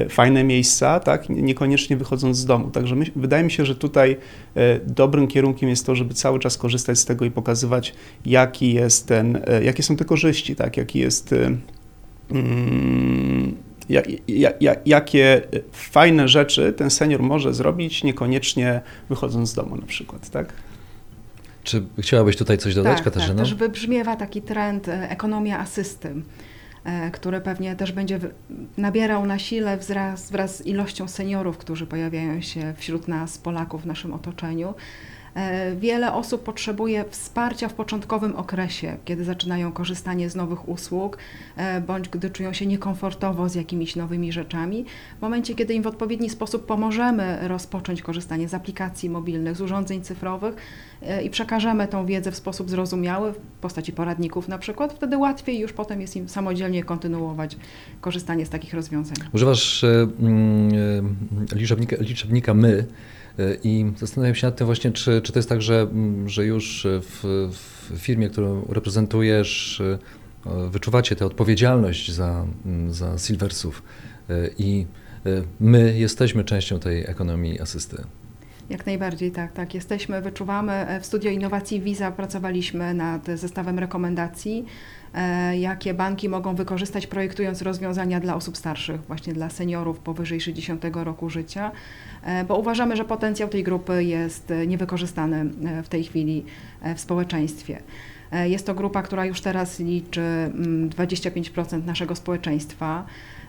fajne 0.09 0.45
miejsca, 0.45 1.01
tak? 1.01 1.29
Niekoniecznie 1.29 1.97
wychodząc 1.97 2.37
z 2.37 2.45
domu. 2.45 2.71
Także 2.71 2.97
my, 2.97 3.05
wydaje 3.17 3.45
mi 3.45 3.51
się, 3.51 3.65
że 3.65 3.75
tutaj 3.75 4.17
dobrym 4.87 5.29
kierunkiem 5.29 5.69
jest 5.69 5.87
to, 5.87 5.95
żeby 5.95 6.15
cały 6.15 6.39
czas 6.39 6.59
korzystać 6.59 6.99
z 6.99 7.05
tego 7.05 7.25
i 7.25 7.31
pokazywać, 7.31 7.95
jaki 8.27 8.75
jest 8.75 9.09
ten, 9.09 9.41
jakie 9.63 9.83
są 9.83 9.97
te 9.97 10.05
korzyści, 10.05 10.57
tak? 10.57 10.77
Jaki 10.77 10.99
jest 10.99 11.35
mm, 12.31 13.57
ja, 13.89 14.03
ja, 14.29 14.51
ja, 14.61 14.75
jakie 14.87 15.43
fajne 15.73 16.29
rzeczy 16.29 16.73
ten 16.73 16.91
senior 16.91 17.23
może 17.23 17.55
zrobić, 17.55 18.05
niekoniecznie 18.05 18.81
wychodząc 19.09 19.51
z 19.51 19.55
domu 19.55 19.77
na 19.77 19.87
przykład, 19.87 20.31
tak? 20.31 20.53
Czy 21.65 21.83
chciałabyś 21.99 22.37
tutaj 22.37 22.59
coś 22.59 22.75
dodać, 22.75 22.97
tak, 22.97 23.05
Katarzyno? 23.05 23.35
Tak, 23.35 23.45
też 23.45 23.55
wybrzmiewa 23.55 24.17
taki 24.17 24.43
trend 24.43 24.89
e, 24.89 25.11
ekonomia 25.11 25.59
asysty, 25.59 26.15
e, 26.85 27.11
który 27.11 27.41
pewnie 27.41 27.77
też 27.77 27.93
będzie 27.93 28.21
nabierał 28.77 29.27
na 29.27 29.39
sile 29.39 29.79
wraz, 29.79 30.31
wraz 30.31 30.57
z 30.57 30.67
ilością 30.67 31.09
seniorów, 31.09 31.59
którzy 31.59 31.87
pojawiają 31.87 32.41
się 32.41 32.75
wśród 32.77 33.09
nas, 33.09 33.39
Polaków 33.39 33.83
w 33.83 33.87
naszym 33.87 34.13
otoczeniu. 34.15 34.75
E, 35.35 35.77
Wiele 35.77 36.13
osób 36.13 36.43
potrzebuje 36.43 37.05
wsparcia 37.11 37.69
w 37.69 37.75
początkowym 37.75 38.37
okresie, 38.37 38.97
kiedy 39.05 39.25
zaczynają 39.25 39.73
korzystanie 39.73 40.31
z 40.31 40.37
nowych 40.37 40.69
usług, 40.69 41.19
e, 41.57 41.81
bądź 41.81 42.09
gdy 42.09 42.31
czują 42.31 42.53
się 42.53 42.67
niekomfortowo 42.67 43.49
z 43.49 43.55
jakimiś 43.55 43.97
nowymi 43.97 44.33
rzeczami. 44.33 44.85
W 45.19 45.23
momencie, 45.23 45.55
kiedy 45.55 45.75
im 45.75 45.83
w 45.83 45.87
odpowiedni 45.87 46.31
sposób 46.31 46.67
pomożemy 46.67 47.39
rozpocząć 47.49 48.03
korzystanie 48.03 48.49
z 48.49 48.55
aplikacji 48.55 49.11
mobilnych, 49.11 49.57
z 49.57 49.61
urządzeń 49.61 50.03
cyfrowych 50.03 50.55
e, 51.03 51.23
i 51.23 51.31
przekażemy 51.31 51.89
tą 51.89 52.07
wiedzę 52.07 52.33
w 52.33 52.37
sposób 52.37 52.71
zrozumiały, 52.71 53.33
w 53.33 53.37
postaci 53.61 53.93
poradników 53.93 54.49
na 54.49 54.59
przykład, 54.59 54.93
wtedy 54.93 55.19
łatwiej 55.19 55.59
już 55.59 55.73
potem 55.73 56.01
jest 56.01 56.17
im 56.17 56.29
samodzielnie 56.29 56.85
kontynuować 56.85 57.57
korzystanie 58.01 58.47
z 58.47 58.49
takich 58.49 58.75
rozwiązań. 58.75 59.17
Używasz 59.33 59.85
mm, 59.85 61.17
liczebnika, 61.53 61.97
liczebnika 62.01 62.55
my 62.55 62.87
i 63.65 63.93
zastanawiam 63.97 64.35
się 64.35 64.47
nad 64.47 64.57
tym 64.57 64.67
właśnie, 64.67 64.93
czy, 64.93 65.23
czy 65.23 65.33
to 65.33 65.39
jest 65.39 65.49
tak, 65.49 65.63
że, 65.63 65.87
że 66.27 66.45
już 66.45 66.87
w, 66.91 67.49
w 67.91 67.99
firmie, 67.99 68.29
którą 68.29 68.67
reprezentujesz, 68.69 69.83
wyczuwacie 70.71 71.17
tę 71.17 71.27
odpowiedzialność 71.27 72.11
za, 72.13 72.47
za 72.89 73.19
Silversów 73.19 73.83
i 74.59 74.87
my 75.61 75.99
jesteśmy 75.99 76.45
częścią 76.45 76.79
tej 76.79 77.05
ekonomii 77.07 77.61
asysty. 77.61 78.05
Jak 78.71 78.87
najbardziej, 78.87 79.31
tak, 79.31 79.53
tak. 79.53 79.75
Jesteśmy, 79.75 80.23
wyczuwamy. 80.23 81.01
W 81.01 81.07
Studio 81.07 81.31
Innowacji 81.31 81.81
Visa 81.81 82.13
pracowaliśmy 82.13 82.95
nad 82.95 83.27
zestawem 83.35 83.79
rekomendacji, 83.79 84.65
jakie 85.59 85.95
banki 85.95 86.29
mogą 86.29 86.55
wykorzystać, 86.55 87.07
projektując 87.07 87.63
rozwiązania 87.63 88.21
dla 88.21 88.35
osób 88.35 88.57
starszych, 88.57 89.01
właśnie 89.07 89.33
dla 89.33 89.51
seniorów 89.51 89.99
powyżej 89.99 90.41
60 90.41 90.85
roku 90.95 91.31
życia, 91.31 91.71
e, 92.23 92.45
bo 92.45 92.59
uważamy, 92.59 92.97
że 92.97 93.05
potencjał 93.05 93.49
tej 93.49 93.63
grupy 93.63 94.05
jest 94.05 94.51
e, 94.51 94.67
niewykorzystany 94.67 95.37
e, 95.65 95.83
w 95.83 95.89
tej 95.89 96.05
chwili 96.05 96.45
e, 96.83 96.95
w 96.95 97.01
społeczeństwie. 97.01 97.83
E, 98.33 98.49
Jest 98.49 98.67
to 98.67 98.75
grupa, 98.75 99.03
która 99.03 99.25
już 99.25 99.41
teraz 99.41 99.79
liczy 99.79 100.21
mm, 100.21 100.91
25% 100.91 101.87
naszego 101.87 102.15
społeczeństwa. 102.15 103.07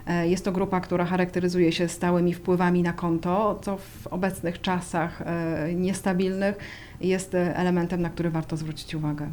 E, 0.07 0.27
Jest 0.27 0.45
to 0.45 0.51
grupa, 0.51 0.81
która 0.81 1.05
charakteryzuje 1.05 1.71
się 1.71 1.87
stałymi 1.87 2.33
wpływami 2.33 2.83
na 2.83 2.93
konto, 2.93 3.59
co 3.63 3.77
w 3.77 4.07
obecnych 4.07 4.61
czasach 4.61 5.21
e, 5.21 5.73
niestabilnych 5.75 6.55
jest 7.01 7.35
e, 7.35 7.55
elementem, 7.57 8.01
na 8.01 8.09
który 8.09 8.29
warto 8.29 8.57
zwrócić 8.57 8.95
uwagę. 8.95 9.27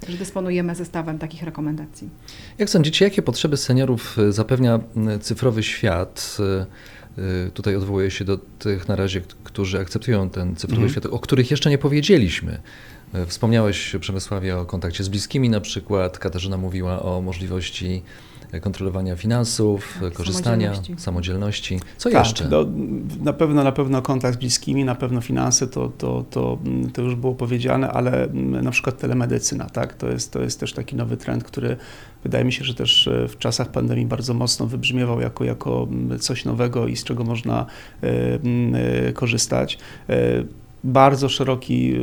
Także 0.00 0.18
dysponujemy 0.18 0.74
zestawem 0.74 1.18
takich 1.18 1.42
rekomendacji. 1.42 2.08
Jak 2.58 2.70
sądzicie, 2.70 3.04
jakie 3.04 3.22
potrzeby 3.22 3.56
seniorów 3.56 4.18
y, 4.18 4.32
zapewnia 4.32 4.80
y, 5.16 5.18
cyfrowy 5.18 5.62
świat? 5.62 6.36
Y, 6.40 6.66
Tutaj 7.54 7.76
odwołuję 7.76 8.10
się 8.10 8.24
do 8.24 8.38
tych 8.38 8.88
na 8.88 8.96
razie, 8.96 9.20
którzy 9.44 9.80
akceptują 9.80 10.30
ten 10.30 10.56
cyfrowy 10.56 10.82
Mhm. 10.82 10.90
świat, 10.92 11.06
o 11.06 11.18
których 11.18 11.50
jeszcze 11.50 11.70
nie 11.70 11.78
powiedzieliśmy. 11.78 12.60
Wspomniałeś, 13.26 13.96
Przemysławie, 14.00 14.56
o 14.58 14.64
kontakcie 14.66 15.04
z 15.04 15.08
bliskimi 15.08 15.50
na 15.50 15.60
przykład. 15.60 16.18
Katarzyna 16.18 16.56
mówiła 16.56 17.02
o 17.02 17.20
możliwości 17.20 18.02
kontrolowania 18.60 19.16
finansów, 19.16 19.98
Tak, 20.00 20.12
y, 20.12 20.14
korzystania, 20.14 20.66
samodzielności. 20.66 21.04
samodzielności. 21.04 21.80
Co 21.96 22.10
tak, 22.10 22.18
jeszcze? 22.26 22.48
No, 22.48 22.66
na 23.24 23.32
pewno, 23.32 23.64
na 23.64 23.72
pewno 23.72 24.02
kontakt 24.02 24.34
z 24.34 24.38
bliskimi, 24.38 24.84
na 24.84 24.94
pewno 24.94 25.20
finanse, 25.20 25.66
to, 25.66 25.88
to, 25.88 26.24
to, 26.30 26.58
mm, 26.64 26.90
to 26.90 27.02
już 27.02 27.14
było 27.14 27.34
powiedziane, 27.34 27.90
ale 27.90 28.24
mm, 28.24 28.64
na 28.64 28.70
przykład 28.70 28.98
telemedycyna, 28.98 29.64
tak? 29.64 29.94
To 29.94 30.08
jest, 30.08 30.32
to 30.32 30.40
jest 30.40 30.60
też 30.60 30.72
taki 30.72 30.96
nowy 30.96 31.16
trend, 31.16 31.44
który 31.44 31.76
wydaje 32.22 32.44
mi 32.44 32.52
się, 32.52 32.64
że 32.64 32.74
też 32.74 33.08
e, 33.08 33.28
w 33.28 33.38
czasach 33.38 33.68
pandemii 33.68 34.06
bardzo 34.06 34.34
mocno 34.34 34.66
wybrzmiewał 34.66 35.20
jako, 35.20 35.44
jako 35.44 35.88
mm, 35.90 36.18
coś 36.18 36.44
nowego 36.44 36.86
i 36.86 36.96
z 36.96 37.04
czego 37.04 37.24
można 37.24 37.66
e, 38.02 38.06
e, 39.08 39.12
korzystać. 39.12 39.78
Bardzo 40.84 41.28
szeroki 41.28 41.94
e, 41.94 41.96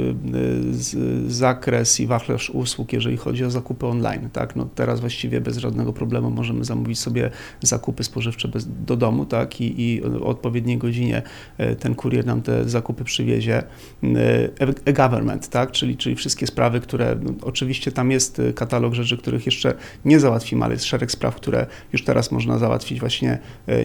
z- 0.74 1.32
zakres 1.32 2.00
i 2.00 2.08
wachlarz 2.08 2.50
usług, 2.50 2.94
jeżeli 2.94 3.18
chodzi 3.18 3.46
o 3.46 3.52
zakupy 3.52 3.86
online. 3.86 4.30
Tak? 4.34 4.56
No 4.56 4.70
teraz 4.76 5.00
właściwie 5.00 5.42
bez 5.42 5.58
żadnego 5.58 5.94
problemu 5.94 6.30
możemy 6.32 6.66
zamówić 6.66 7.00
sobie 7.00 7.32
zakupy 7.62 8.04
spożywcze 8.04 8.48
bez, 8.48 8.68
do 8.86 8.96
domu 8.98 9.26
tak? 9.26 9.62
I, 9.62 9.82
i 9.82 10.04
o 10.04 10.26
odpowiedniej 10.26 10.78
godzinie 10.78 11.22
e, 11.58 11.76
ten 11.76 11.96
kurier 11.96 12.26
nam 12.26 12.42
te 12.42 12.70
zakupy 12.70 13.04
przywiezie. 13.04 13.64
E, 14.04 14.78
E-government, 14.86 15.50
tak? 15.50 15.72
czyli, 15.72 15.98
czyli 15.98 16.16
wszystkie 16.16 16.48
sprawy, 16.48 16.80
które 16.80 17.18
no, 17.24 17.32
oczywiście 17.42 17.92
tam 17.92 18.12
jest 18.12 18.42
katalog 18.56 18.94
rzeczy, 18.94 19.18
których 19.18 19.46
jeszcze 19.46 19.74
nie 20.06 20.20
załatwimy, 20.20 20.66
ale 20.66 20.74
jest 20.74 20.86
szereg 20.86 21.12
spraw, 21.12 21.36
które 21.36 21.66
już 21.94 22.04
teraz 22.04 22.32
można 22.32 22.58
załatwić 22.58 23.00
właśnie 23.00 23.38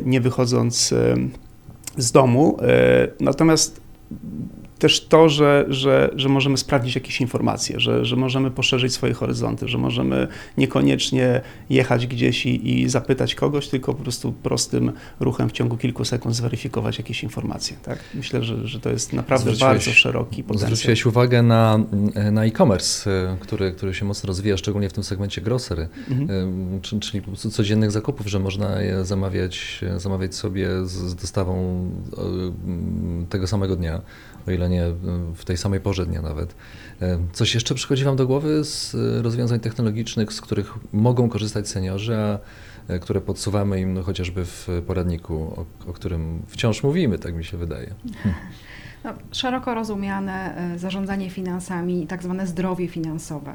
nie 0.05 0.21
wychodząc 0.21 0.95
z 1.97 2.13
domu. 2.13 2.59
Natomiast 3.21 3.81
też 4.83 5.01
to, 5.07 5.29
że, 5.29 5.65
że, 5.69 6.11
że 6.17 6.29
możemy 6.29 6.57
sprawdzić 6.59 6.95
jakieś 6.95 7.21
informacje, 7.21 7.81
że, 7.81 8.05
że 8.05 8.17
możemy 8.17 8.51
poszerzyć 8.51 8.93
swoje 8.93 9.15
horyzonty, 9.15 9.69
że 9.69 9.79
możemy 9.79 10.29
niekoniecznie 10.59 11.41
jechać 11.71 12.07
gdzieś 12.07 12.47
i, 12.47 12.81
i 12.81 12.89
zapytać 12.89 13.35
kogoś, 13.35 13.69
tylko 13.69 13.95
po 13.95 14.03
prostu 14.03 14.33
prostym 14.33 14.93
ruchem 15.21 15.49
w 15.49 15.53
ciągu 15.53 15.77
kilku 15.77 16.05
sekund 16.05 16.35
zweryfikować 16.37 16.99
jakieś 16.99 17.23
informacje. 17.23 17.77
Tak? 17.83 17.99
Myślę, 18.15 18.43
że, 18.43 18.69
że 18.69 18.81
to 18.81 18.91
jest 18.91 19.13
naprawdę 19.13 19.51
Zwróciłeś- 19.51 19.61
bardzo 19.61 19.91
szeroki 19.93 20.43
potencjał. 20.43 20.67
Zwróciłeś 20.71 21.07
uwagę 21.07 21.43
na, 21.43 21.79
na 22.33 22.45
e-commerce, 22.45 23.11
y, 23.35 23.37
który, 23.41 23.73
który 23.73 23.95
się 23.95 24.05
mocno 24.05 24.27
rozwija, 24.27 24.57
szczególnie 24.57 24.89
w 24.89 24.93
tym 24.93 25.05
segmencie 25.05 25.41
grocery, 25.41 25.89
Mhm. 26.11 26.81
czy- 26.81 27.01
czyli 27.01 27.21
po 27.23 27.27
prostu 27.29 27.51
codziennych 27.51 27.91
zakupów, 27.91 28.27
że 28.27 28.39
można 28.39 28.83
je 28.83 29.05
zamawiać, 29.05 29.81
zamawiać 29.97 30.35
sobie 30.35 30.69
z, 30.85 30.91
z 30.91 31.15
dostawą 31.15 31.85
y, 33.25 33.27
tego 33.29 33.47
samego 33.47 33.77
dnia, 33.77 34.01
o 34.49 34.51
ile 34.51 34.69
nie 34.69 34.85
w 35.35 35.45
tej 35.45 35.57
samej 35.57 35.81
porze 35.81 36.07
dnia 36.07 36.23
nawet. 36.23 36.55
Y, 37.03 37.07
Coś 37.33 37.55
jeszcze 37.55 37.75
przychodzi 37.75 38.05
Wam 38.05 38.17
do 38.17 38.27
głowy 38.27 38.65
z 38.65 38.95
y, 38.95 39.23
rozwiązań 39.23 39.61
technologicznych, 39.61 40.33
z 40.33 40.41
których 40.41 40.75
mogą 40.93 41.29
korzystać 41.29 41.69
seniorzy, 41.69 42.17
a 42.17 42.39
y, 42.95 43.01
które 43.01 43.21
podsuwamy 43.21 43.81
im 43.81 43.95
no, 43.95 44.03
chociażby 44.03 44.45
w 44.45 44.69
poradniku, 44.87 45.35
o, 45.35 45.91
o 45.91 45.93
którym 45.93 46.43
wciąż 46.49 46.83
mówimy, 46.83 47.19
tak 47.19 47.35
mi 47.35 47.45
się 47.45 47.57
wydaje. 47.57 47.95
No, 49.05 49.13
szeroko 49.33 49.75
rozumiane 49.75 50.57
e, 50.75 50.79
zarządzanie 50.79 51.31
finansami 51.31 52.07
tak 52.07 52.23
zwane 52.23 52.47
zdrowie 52.47 52.89
finansowe 52.89 53.55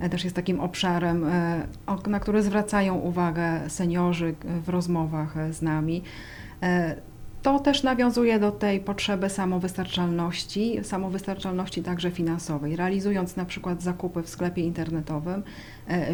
e, 0.00 0.08
też 0.08 0.24
jest 0.24 0.36
takim 0.36 0.60
obszarem, 0.60 1.24
e, 1.24 1.66
na 2.06 2.20
który 2.20 2.42
zwracają 2.42 2.94
uwagę 2.94 3.70
seniorzy 3.70 4.34
e, 4.44 4.60
w 4.60 4.68
rozmowach 4.68 5.36
e, 5.36 5.52
z 5.52 5.62
nami. 5.62 6.02
To 7.42 7.58
też 7.58 7.82
nawiązuje 7.82 8.38
do 8.38 8.52
tej 8.52 8.80
potrzeby 8.80 9.30
samowystarczalności, 9.30 10.80
samowystarczalności 10.82 11.82
także 11.82 12.10
finansowej. 12.10 12.76
Realizując 12.76 13.36
na 13.36 13.44
przykład 13.44 13.82
zakupy 13.82 14.22
w 14.22 14.28
sklepie 14.28 14.62
internetowym, 14.62 15.42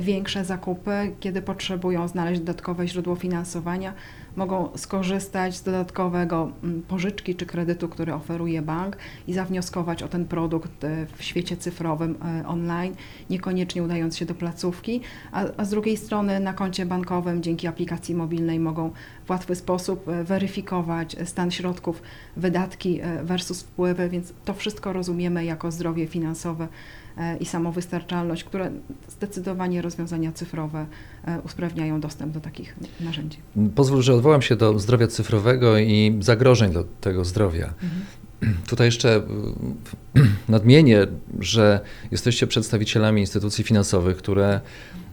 większe 0.00 0.44
zakupy, 0.44 0.90
kiedy 1.20 1.42
potrzebują 1.42 2.08
znaleźć 2.08 2.40
dodatkowe 2.40 2.88
źródło 2.88 3.16
finansowania, 3.16 3.94
mogą 4.38 4.68
skorzystać 4.76 5.56
z 5.56 5.62
dodatkowego 5.62 6.52
mm, 6.62 6.82
pożyczki 6.82 7.34
czy 7.34 7.46
kredytu, 7.46 7.88
który 7.88 8.14
oferuje 8.14 8.62
bank 8.62 8.96
i 9.26 9.34
zawnioskować 9.34 10.02
o 10.02 10.08
ten 10.08 10.25
produkt 10.25 10.84
e, 10.84 11.06
w 11.16 11.22
świecie 11.22 11.56
cyfrowym 11.56 12.16
e, 12.42 12.46
online, 12.46 12.94
niekoniecznie 13.30 13.82
udając 13.82 14.16
się 14.16 14.26
do 14.26 14.34
placówki, 14.34 15.00
a, 15.32 15.44
a 15.56 15.64
z 15.64 15.70
drugiej 15.70 15.96
strony 15.96 16.40
na 16.40 16.52
koncie 16.52 16.87
bankowym 16.87 17.42
dzięki 17.42 17.66
aplikacji 17.66 18.14
mobilnej 18.14 18.60
mogą 18.60 18.90
w 19.26 19.30
łatwy 19.30 19.54
sposób 19.54 20.08
e, 20.08 20.25
weryfikować 20.25 21.16
stan 21.25 21.50
środków, 21.50 22.02
wydatki 22.37 23.00
e, 23.00 23.25
versus 23.25 23.62
wpływy, 23.62 24.08
więc 24.08 24.32
to 24.44 24.54
wszystko 24.54 24.92
rozumiemy 24.92 25.44
jako 25.44 25.70
zdrowie 25.70 26.06
finansowe 26.06 26.68
e, 27.16 27.37
i 27.37 27.44
samowystarczalność, 27.44 28.44
które 28.44 28.70
zdecydowanie 29.08 29.57
rozwiązania 29.82 30.32
cyfrowe 30.32 30.86
e, 31.24 31.40
usprawniają 31.40 32.00
dostęp 32.00 32.34
do 32.34 32.40
takich 32.40 32.76
narzędzi. 33.00 33.38
Pozwól, 33.74 34.02
że 34.02 34.14
odwołam 34.14 34.42
się 34.42 34.56
do 34.56 34.78
zdrowia 34.78 35.06
cyfrowego 35.06 35.78
i 35.78 36.18
zagrożeń 36.20 36.72
do 36.72 36.84
tego 37.00 37.24
zdrowia. 37.24 37.74
Tutaj 38.68 38.86
jeszcze 38.86 39.16
y, 39.16 39.22
nadmienię, 40.48 41.06
że 41.40 41.80
jesteście 42.10 42.46
przedstawicielami 42.46 43.20
instytucji 43.20 43.64
finansowych, 43.64 44.16
które, 44.16 44.60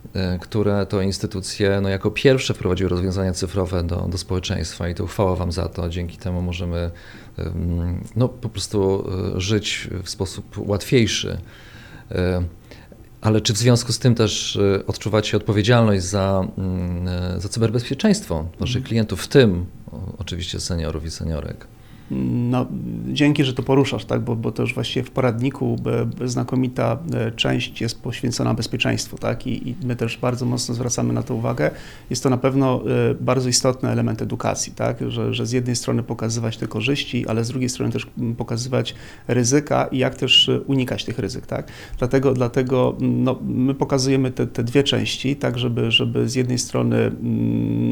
y, 0.05 0.39
które 0.39 0.85
to 0.85 1.01
instytucje 1.01 1.79
no, 1.81 1.89
jako 1.89 2.11
pierwsze 2.11 2.53
wprowadziły 2.53 2.89
rozwiązania 2.89 3.33
cyfrowe 3.33 3.83
do, 3.83 3.95
do 3.95 4.17
społeczeństwa 4.17 4.89
i 4.89 4.95
to 4.95 5.07
chwała 5.07 5.35
Wam 5.35 5.51
za 5.51 5.69
to. 5.69 5.89
Dzięki 5.89 6.17
temu 6.17 6.41
możemy 6.41 6.91
no, 8.15 8.29
po 8.29 8.49
prostu 8.49 9.09
żyć 9.35 9.89
w 10.03 10.09
sposób 10.09 10.57
łatwiejszy. 10.57 11.37
Ale 13.25 13.41
czy 13.41 13.53
w 13.53 13.57
związku 13.57 13.93
z 13.93 13.99
tym 13.99 14.15
też 14.15 14.55
y, 14.55 14.83
odczuwacie 14.87 15.37
odpowiedzialność 15.37 16.03
za, 16.03 16.47
mm, 16.57 17.07
y, 17.37 17.41
za 17.41 17.49
cyberbezpieczeństwo 17.49 18.45
Waszych 18.59 18.83
klientów, 18.83 19.21
w 19.21 19.27
tym 19.27 19.65
oczywiście 20.17 20.59
seniorów 20.59 21.05
i 21.05 21.11
seniorek? 21.11 21.67
No, 22.11 22.65
dzięki, 23.07 23.43
że 23.43 23.53
to 23.53 23.63
poruszasz, 23.63 24.05
tak? 24.05 24.21
bo, 24.21 24.35
bo 24.35 24.51
to 24.51 24.61
już 24.63 24.73
właściwie 24.73 25.03
w 25.03 25.11
poradniku 25.11 25.75
znakomita 26.25 26.97
e, 27.13 27.31
część 27.31 27.81
jest 27.81 28.01
poświęcona 28.01 28.53
bezpieczeństwu, 28.53 29.17
tak? 29.17 29.47
I, 29.47 29.69
i 29.69 29.75
my 29.83 29.95
też 29.95 30.17
bardzo 30.17 30.45
mocno 30.45 30.75
zwracamy 30.75 31.13
na 31.13 31.23
to 31.23 31.35
uwagę. 31.35 31.71
Jest 32.09 32.23
to 32.23 32.29
na 32.29 32.37
pewno 32.37 32.81
e, 33.11 33.15
bardzo 33.15 33.49
istotny 33.49 33.89
element 33.89 34.21
edukacji, 34.21 34.73
tak? 34.73 34.97
że, 35.11 35.33
że 35.33 35.45
z 35.45 35.51
jednej 35.51 35.75
strony 35.75 36.03
pokazywać 36.03 36.57
te 36.57 36.67
korzyści, 36.67 37.27
ale 37.27 37.43
z 37.43 37.47
drugiej 37.47 37.69
strony 37.69 37.91
też 37.91 38.07
pokazywać 38.37 38.95
ryzyka 39.27 39.85
i 39.85 39.97
jak 39.97 40.15
też 40.15 40.49
e, 40.49 40.61
unikać 40.61 41.05
tych 41.05 41.19
ryzyk. 41.19 41.47
Tak? 41.47 41.67
Dlatego, 41.97 42.33
dlatego 42.33 42.95
no, 42.99 43.39
my 43.41 43.73
pokazujemy 43.73 44.31
te, 44.31 44.47
te 44.47 44.63
dwie 44.63 44.83
części, 44.83 45.35
tak 45.35 45.59
żeby, 45.59 45.91
żeby 45.91 46.29
z 46.29 46.35
jednej 46.35 46.59
strony 46.59 47.11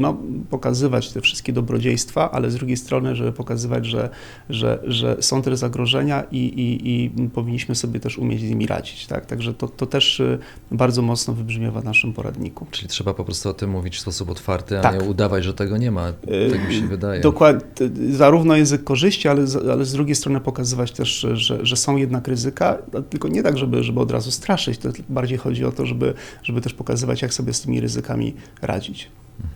no, 0.00 0.18
pokazywać 0.50 1.12
te 1.12 1.20
wszystkie 1.20 1.52
dobrodziejstwa, 1.52 2.30
ale 2.30 2.50
z 2.50 2.54
drugiej 2.54 2.76
strony, 2.76 3.16
żeby 3.16 3.32
pokazywać, 3.32 3.86
że, 3.86 4.03
że, 4.50 4.78
że 4.86 5.16
są 5.20 5.42
te 5.42 5.56
zagrożenia 5.56 6.24
i, 6.32 6.36
i, 6.38 6.90
i 7.24 7.28
powinniśmy 7.28 7.74
sobie 7.74 8.00
też 8.00 8.18
umieć 8.18 8.40
z 8.40 8.50
nimi 8.50 8.66
radzić. 8.66 9.06
Tak? 9.06 9.26
Także 9.26 9.54
to, 9.54 9.68
to 9.68 9.86
też 9.86 10.20
y, 10.20 10.38
bardzo 10.70 11.02
mocno 11.02 11.34
wybrzmiewa 11.34 11.80
w 11.80 11.84
naszym 11.84 12.12
poradniku. 12.12 12.66
Czyli 12.70 12.88
trzeba 12.88 13.14
po 13.14 13.24
prostu 13.24 13.48
o 13.48 13.54
tym 13.54 13.70
mówić 13.70 13.96
w 13.96 14.00
sposób 14.00 14.30
otwarty, 14.30 14.78
a 14.78 14.82
Tak. 14.82 15.00
nie 15.02 15.08
udawać, 15.08 15.44
że 15.44 15.54
tego 15.54 15.76
nie 15.76 15.90
ma. 15.90 16.12
Tak 16.52 16.68
mi 16.68 16.74
się 16.74 16.86
wydaje. 16.86 17.20
Dokładnie, 17.20 17.64
zarówno 18.10 18.56
język 18.56 18.84
korzyści, 18.84 19.28
ale, 19.28 19.46
z- 19.46 19.68
ale 19.68 19.84
z 19.84 19.92
drugiej 19.92 20.14
strony 20.14 20.40
pokazywać 20.40 20.92
też, 20.92 21.26
że, 21.32 21.66
że 21.66 21.76
są 21.76 21.96
jednak 21.96 22.28
ryzyka, 22.28 22.78
tylko 23.10 23.28
nie 23.28 23.42
tak, 23.42 23.58
żeby, 23.58 23.82
żeby 23.82 24.00
od 24.00 24.10
razu 24.10 24.30
straszyć, 24.30 24.78
to 24.78 24.88
bardziej 25.08 25.38
chodzi 25.38 25.64
o 25.64 25.72
to, 25.72 25.86
żeby, 25.86 26.14
żeby 26.42 26.60
też 26.60 26.74
pokazywać, 26.74 27.22
jak 27.22 27.34
sobie 27.34 27.52
z 27.52 27.60
tymi 27.60 27.80
ryzykami 27.80 28.34
radzić. 28.62 29.08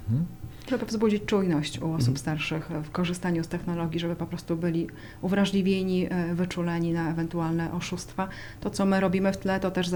Mhm. 0.09 0.27
Żeby 0.71 0.87
wzbudzić 0.87 1.25
czujność 1.25 1.79
u 1.79 1.93
osób 1.93 2.09
Mhm. 2.09 2.17
starszych 2.17 2.69
w 2.85 2.91
korzystaniu 2.91 3.45
z 3.45 3.49
technologii, 3.49 4.01
żeby 4.01 4.17
po 4.17 4.27
prostu 4.27 4.57
byli 4.57 4.87
uwrażliwieni, 5.23 6.07
e, 6.11 6.35
wyczuleni 6.35 6.93
na 6.93 7.11
ewentualne 7.11 7.73
oszustwa. 7.73 8.29
To, 8.61 8.71
co 8.71 8.87
my 8.87 9.01
robimy 9.01 9.33
w 9.33 9.37
tle, 9.37 9.61
to 9.61 9.71
też 9.71 9.91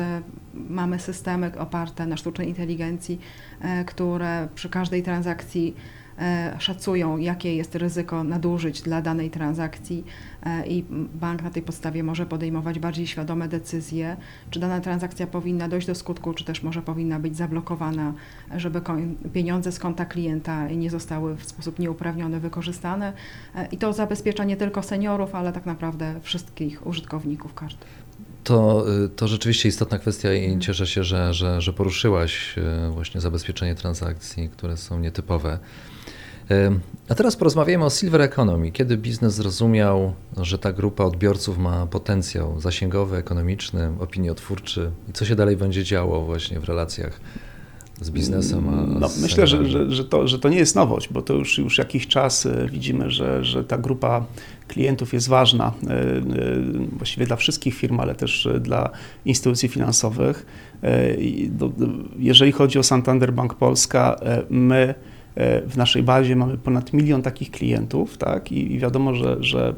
mamy 0.54 0.98
systemy 0.98 1.58
oparte 1.58 2.06
na 2.06 2.16
sztucznej 2.16 2.48
inteligencji, 2.48 3.20
e, 3.60 3.84
które 3.84 4.48
przy 4.54 4.68
każdej 4.68 5.02
transakcji 5.02 5.76
szacują, 6.58 7.18
jakie 7.18 7.56
jest 7.56 7.74
ryzyko 7.74 8.24
nadużyć 8.24 8.82
dla 8.82 9.02
danej 9.02 9.30
transakcji 9.30 10.04
e, 10.42 10.66
i 10.66 10.84
bank 11.14 11.42
na 11.42 11.50
tej 11.50 11.62
podstawie 11.62 12.02
może 12.02 12.26
podejmować 12.26 12.78
bardziej 12.78 13.06
świadome 13.06 13.48
decyzje, 13.48 14.16
czy 14.50 14.60
dana 14.60 14.80
transakcja 14.80 15.26
powinna 15.26 15.68
dojść 15.68 15.86
do 15.86 15.94
skutku, 15.94 16.34
czy 16.34 16.44
też 16.44 16.62
może 16.62 16.82
powinna 16.82 17.18
być 17.18 17.36
zablokowana, 17.36 18.12
żeby 18.56 18.80
pieniądze 19.32 19.72
z 19.72 19.78
konta 19.78 20.04
klienta 20.04 20.68
nie 20.68 20.90
zostały 20.90 21.36
w 21.36 21.44
sposób 21.44 21.78
nieuprawniony 21.78 22.40
wykorzystane. 22.40 23.12
E, 23.54 23.66
I 23.66 23.76
to 23.76 23.92
zabezpiecza 23.92 24.44
nie 24.44 24.56
tylko 24.56 24.82
seniorów, 24.82 25.34
ale 25.34 25.52
tak 25.52 25.66
naprawdę 25.66 26.20
wszystkich 26.22 26.86
użytkowników 26.86 27.54
kart. 27.54 27.84
To, 28.44 28.84
y, 29.04 29.08
to 29.08 29.28
rzeczywiście 29.28 29.68
istotna 29.68 29.98
kwestia 29.98 30.32
i 30.32 30.58
cieszę 30.58 30.86
się, 30.86 31.04
że, 31.04 31.34
że, 31.34 31.60
że 31.60 31.72
poruszyłaś 31.72 32.58
y, 32.58 32.90
właśnie 32.90 33.20
zabezpieczenie 33.20 33.74
transakcji, 33.74 34.48
które 34.48 34.76
są 34.76 34.98
nietypowe. 34.98 35.58
A 37.08 37.14
teraz 37.14 37.36
porozmawiamy 37.36 37.84
o 37.84 37.90
Silver 37.90 38.20
Economy. 38.20 38.72
Kiedy 38.72 38.96
biznes 38.96 39.34
zrozumiał, 39.34 40.14
że 40.36 40.58
ta 40.58 40.72
grupa 40.72 41.04
odbiorców 41.04 41.58
ma 41.58 41.86
potencjał 41.86 42.60
zasięgowy, 42.60 43.16
ekonomiczny, 43.16 43.92
opiniotwórczy 44.00 44.90
i 45.08 45.12
co 45.12 45.24
się 45.24 45.36
dalej 45.36 45.56
będzie 45.56 45.84
działo 45.84 46.20
właśnie 46.20 46.60
w 46.60 46.64
relacjach 46.64 47.20
z 48.02 48.10
biznesem? 48.10 48.68
A 48.68 48.72
no, 49.00 49.08
z 49.08 49.22
myślę, 49.22 49.46
że, 49.46 49.64
że, 49.64 49.90
że, 49.90 50.04
to, 50.04 50.28
że 50.28 50.38
to 50.38 50.48
nie 50.48 50.58
jest 50.58 50.76
nowość, 50.76 51.08
bo 51.12 51.22
to 51.22 51.34
już, 51.34 51.58
już 51.58 51.78
jakiś 51.78 52.06
czas 52.06 52.48
widzimy, 52.70 53.10
że, 53.10 53.44
że 53.44 53.64
ta 53.64 53.78
grupa 53.78 54.26
klientów 54.68 55.12
jest 55.12 55.28
ważna 55.28 55.72
e, 55.86 55.90
e, 55.90 56.22
właściwie 56.92 57.26
dla 57.26 57.36
wszystkich 57.36 57.74
firm, 57.74 58.00
ale 58.00 58.14
też 58.14 58.48
dla 58.60 58.90
instytucji 59.24 59.68
finansowych. 59.68 60.46
E, 60.82 61.16
jeżeli 62.18 62.52
chodzi 62.52 62.78
o 62.78 62.82
Santander 62.82 63.32
Bank 63.32 63.54
Polska, 63.54 64.20
my 64.50 64.94
E, 64.94 65.11
w 65.66 65.72
naszej 65.76 66.02
bazie 66.02 66.36
mamy 66.36 66.58
ponad 66.58 66.92
milion 66.92 67.22
takich 67.22 67.50
klientów, 67.50 68.18
tak? 68.18 68.52
I, 68.52 68.78
wiadomo, 68.78 69.14
że, 69.14 69.36
że 69.40 69.74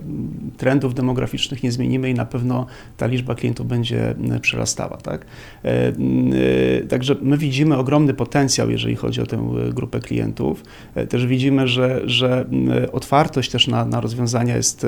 trendów 0.56 0.94
demograficznych 0.94 1.62
nie 1.62 1.72
zmienimy 1.72 2.10
i 2.10 2.14
na 2.14 2.26
pewno 2.26 2.66
ta 2.96 3.06
liczba 3.06 3.34
klientów 3.34 3.66
będzie 3.66 4.14
przerastała, 4.40 4.96
tak? 4.96 5.26
E, 5.64 5.68
e, 5.88 6.86
także 6.88 7.16
my 7.22 7.38
widzimy 7.38 7.76
ogromny 7.76 8.14
potencjał, 8.14 8.70
jeżeli 8.70 8.96
chodzi 8.96 9.20
o 9.20 9.26
tę 9.26 9.48
grupę 9.70 10.00
klientów. 10.00 10.64
Też 11.08 11.26
widzimy, 11.26 11.68
że, 11.68 12.00
że 12.04 12.46
otwartość 12.92 13.50
też 13.50 13.66
na, 13.66 13.84
na 13.84 14.00
rozwiązania 14.00 14.56
jest 14.56 14.86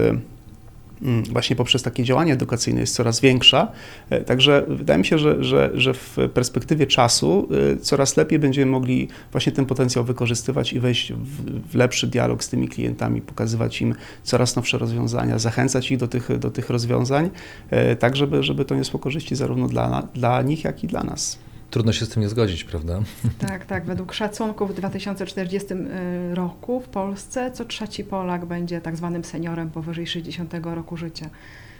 właśnie 1.32 1.56
poprzez 1.56 1.82
takie 1.82 2.04
działania 2.04 2.34
edukacyjne 2.34 2.80
jest 2.80 2.94
coraz 2.94 3.20
większa. 3.20 3.72
E, 4.10 4.20
także 4.20 4.64
wydaje 4.68 4.98
mi 4.98 5.04
się, 5.04 5.18
że, 5.18 5.44
że, 5.44 5.70
że 5.74 5.94
w 5.94 6.16
perspektywie 6.34 6.86
czasu 6.86 7.48
e, 7.72 7.76
coraz 7.76 8.16
lepiej 8.16 8.38
będziemy 8.38 8.72
mogli 8.72 9.08
właśnie 9.32 9.52
ten 9.52 9.66
potencjał 9.66 10.04
wykorzystywać 10.04 10.72
i 10.72 10.80
wejść 10.80 11.12
w, 11.12 11.70
w 11.70 11.74
lepszy 11.74 12.06
dialog 12.06 12.44
z 12.44 12.48
tymi 12.48 12.68
klientami, 12.68 13.20
pokazywać 13.20 13.82
im 13.82 13.94
coraz 14.22 14.56
nowsze 14.56 14.78
rozwiązania, 14.78 15.38
zachęcać 15.38 15.90
ich 15.90 15.98
do 15.98 16.08
tych, 16.08 16.38
do 16.38 16.50
tych 16.50 16.70
rozwiązań, 16.70 17.30
e, 17.70 17.96
tak 17.96 18.16
żeby, 18.16 18.42
żeby 18.42 18.64
to 18.64 18.74
niosło 18.74 19.00
korzyści 19.00 19.36
zarówno 19.36 19.68
dla, 19.68 20.08
dla 20.14 20.42
nich, 20.42 20.64
jak 20.64 20.84
i 20.84 20.86
dla 20.86 21.02
nas. 21.04 21.45
Trudno 21.76 21.92
się 21.92 22.06
z 22.06 22.08
tym 22.08 22.22
nie 22.22 22.28
zgodzić, 22.28 22.64
prawda? 22.64 23.00
Tak, 23.48 23.66
tak. 23.66 23.84
Według 23.84 24.12
szacunków 24.12 24.70
w 24.70 24.74
2040 24.74 25.74
y, 25.74 26.34
roku 26.34 26.80
w 26.80 26.88
Polsce 26.88 27.50
co 27.50 27.64
trzeci 27.64 28.04
Polak 28.04 28.44
będzie 28.44 28.80
tak 28.80 28.96
zwanym 28.96 29.24
seniorem 29.24 29.70
powyżej 29.70 30.06
60 30.06 30.54
roku 30.62 30.96
życia. 30.96 31.30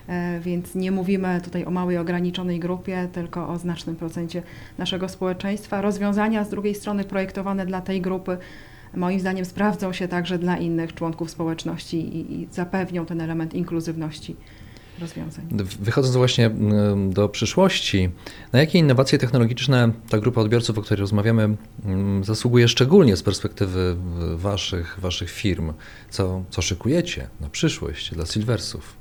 E, 0.08 0.40
więc 0.40 0.74
nie 0.74 0.90
mówimy 0.90 1.40
tutaj 1.44 1.64
o 1.64 1.70
małej, 1.70 1.98
ograniczonej 1.98 2.60
grupie, 2.60 3.08
tylko 3.12 3.48
o 3.48 3.58
znacznym 3.58 3.96
procencie 3.96 4.42
naszego 4.78 5.08
społeczeństwa. 5.08 5.80
Rozwiązania 5.80 6.44
z 6.44 6.48
drugiej 6.48 6.74
strony 6.74 7.04
projektowane 7.04 7.66
dla 7.66 7.80
tej 7.80 8.00
grupy 8.00 8.38
moim 8.94 9.20
zdaniem 9.20 9.44
sprawdzą 9.44 9.92
się 9.92 10.08
także 10.08 10.38
dla 10.38 10.56
innych 10.56 10.94
członków 10.94 11.30
społeczności 11.30 11.96
i, 12.16 12.42
i 12.42 12.48
zapewnią 12.52 13.06
ten 13.06 13.20
element 13.20 13.54
inkluzywności 13.54 14.36
rozwiązań. 15.00 15.44
Wychodząc 15.80 16.16
właśnie 16.16 16.50
do 17.08 17.28
przyszłości, 17.28 18.10
na 18.52 18.58
jakie 18.58 18.78
innowacje 18.78 19.18
technologiczne 19.18 19.92
ta 20.08 20.18
grupa 20.18 20.40
odbiorców, 20.40 20.78
o 20.78 20.82
której 20.82 21.00
rozmawiamy, 21.00 21.56
zasługuje 22.22 22.68
szczególnie 22.68 23.16
z 23.16 23.22
perspektywy 23.22 23.96
waszych, 24.36 24.98
waszych 25.00 25.30
firm? 25.30 25.72
Co, 26.10 26.44
co 26.50 26.62
szykujecie 26.62 27.28
na 27.40 27.48
przyszłość 27.48 28.14
dla 28.14 28.26
Silversów? 28.26 28.96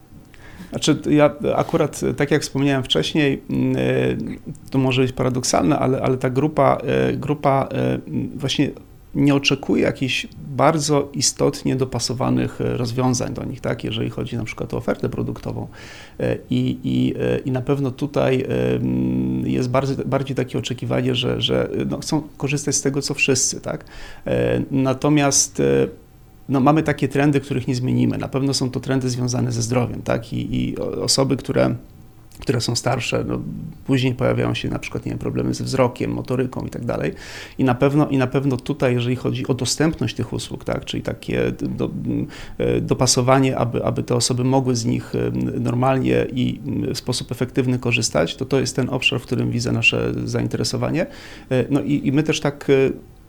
Znaczy, 0.69 0.97
ja 1.09 1.35
akurat, 1.55 2.01
tak 2.17 2.31
jak 2.31 2.41
wspomniałem 2.41 2.83
wcześniej, 2.83 3.33
e, 3.33 4.69
to 4.71 4.77
może 4.77 5.01
być 5.01 5.11
paradoksalne, 5.11 5.79
ale, 5.79 6.01
ale 6.01 6.17
ta 6.17 6.29
grupa, 6.29 6.77
e, 6.83 7.13
grupa 7.13 7.67
e, 7.71 7.99
właśnie 8.35 8.71
nie 9.15 9.35
oczekuje 9.35 9.83
jakichś 9.83 10.27
bardzo 10.47 11.09
istotnie 11.13 11.75
dopasowanych 11.75 12.61
e, 12.61 12.77
rozwiązań 12.77 13.33
do 13.33 13.43
nich, 13.43 13.61
tak? 13.61 13.83
jeżeli 13.83 14.09
chodzi 14.09 14.37
na 14.37 14.43
przykład 14.43 14.73
o 14.73 14.77
ofertę 14.77 15.09
produktową. 15.09 15.67
E, 16.19 16.37
I, 16.49 16.79
i, 16.83 17.13
e, 17.19 17.37
i 17.37 17.51
na 17.51 17.61
pewno 17.61 17.91
tutaj 17.91 18.45
jest 19.43 19.69
bardzo, 19.69 20.05
bardziej 20.05 20.35
takie 20.35 20.57
oczekiwanie, 20.57 21.15
że, 21.15 21.41
że 21.41 21.69
no, 21.89 21.99
chcą 21.99 22.21
korzystać 22.37 22.75
z 22.75 22.81
tego, 22.81 23.01
co 23.01 23.13
wszyscy. 23.13 23.61
Tak? 23.61 23.85
Natomiast 24.71 25.61
no, 26.49 26.59
mamy 26.59 26.83
takie 26.83 27.07
trendy, 27.07 27.39
których 27.39 27.67
nie 27.67 27.75
zmienimy. 27.75 28.17
Na 28.17 28.27
pewno 28.27 28.53
są 28.53 28.71
to 28.71 28.79
trendy 28.79 29.09
związane 29.09 29.51
ze 29.51 29.61
zdrowiem, 29.61 30.01
tak? 30.01 30.33
I, 30.33 30.55
i 30.55 30.77
osoby, 30.77 31.37
które 31.37 31.75
które 32.39 32.61
są 32.61 32.75
starsze, 32.75 33.23
no, 33.27 33.41
później 33.85 34.15
pojawiają 34.15 34.53
się 34.53 34.69
na 34.69 34.79
przykład 34.79 35.05
nie 35.05 35.09
wiem, 35.09 35.19
problemy 35.19 35.53
ze 35.53 35.63
wzrokiem, 35.63 36.11
motoryką 36.11 36.65
i 36.65 36.69
tak 36.69 36.85
dalej. 36.85 37.13
I 37.57 37.63
na 37.63 37.75
pewno, 37.75 38.07
i 38.07 38.17
na 38.17 38.27
pewno 38.27 38.57
tutaj, 38.57 38.93
jeżeli 38.93 39.15
chodzi 39.15 39.47
o 39.47 39.53
dostępność 39.53 40.15
tych 40.15 40.33
usług, 40.33 40.63
tak, 40.63 40.85
czyli 40.85 41.03
takie 41.03 41.51
do, 41.51 41.89
e, 42.57 42.81
dopasowanie, 42.81 43.57
aby, 43.57 43.85
aby 43.85 44.03
te 44.03 44.15
osoby 44.15 44.43
mogły 44.43 44.75
z 44.75 44.85
nich 44.85 45.15
e, 45.15 45.31
normalnie 45.59 46.25
i 46.33 46.61
w 46.93 46.97
sposób 46.97 47.31
efektywny 47.31 47.79
korzystać, 47.79 48.35
to 48.35 48.45
to 48.45 48.59
jest 48.59 48.75
ten 48.75 48.89
obszar, 48.89 49.19
w 49.19 49.23
którym 49.23 49.51
widzę 49.51 49.71
nasze 49.71 50.13
zainteresowanie. 50.23 51.05
E, 51.49 51.65
no 51.69 51.81
i, 51.81 52.07
i 52.07 52.11
my 52.11 52.23
też 52.23 52.39
tak 52.39 52.71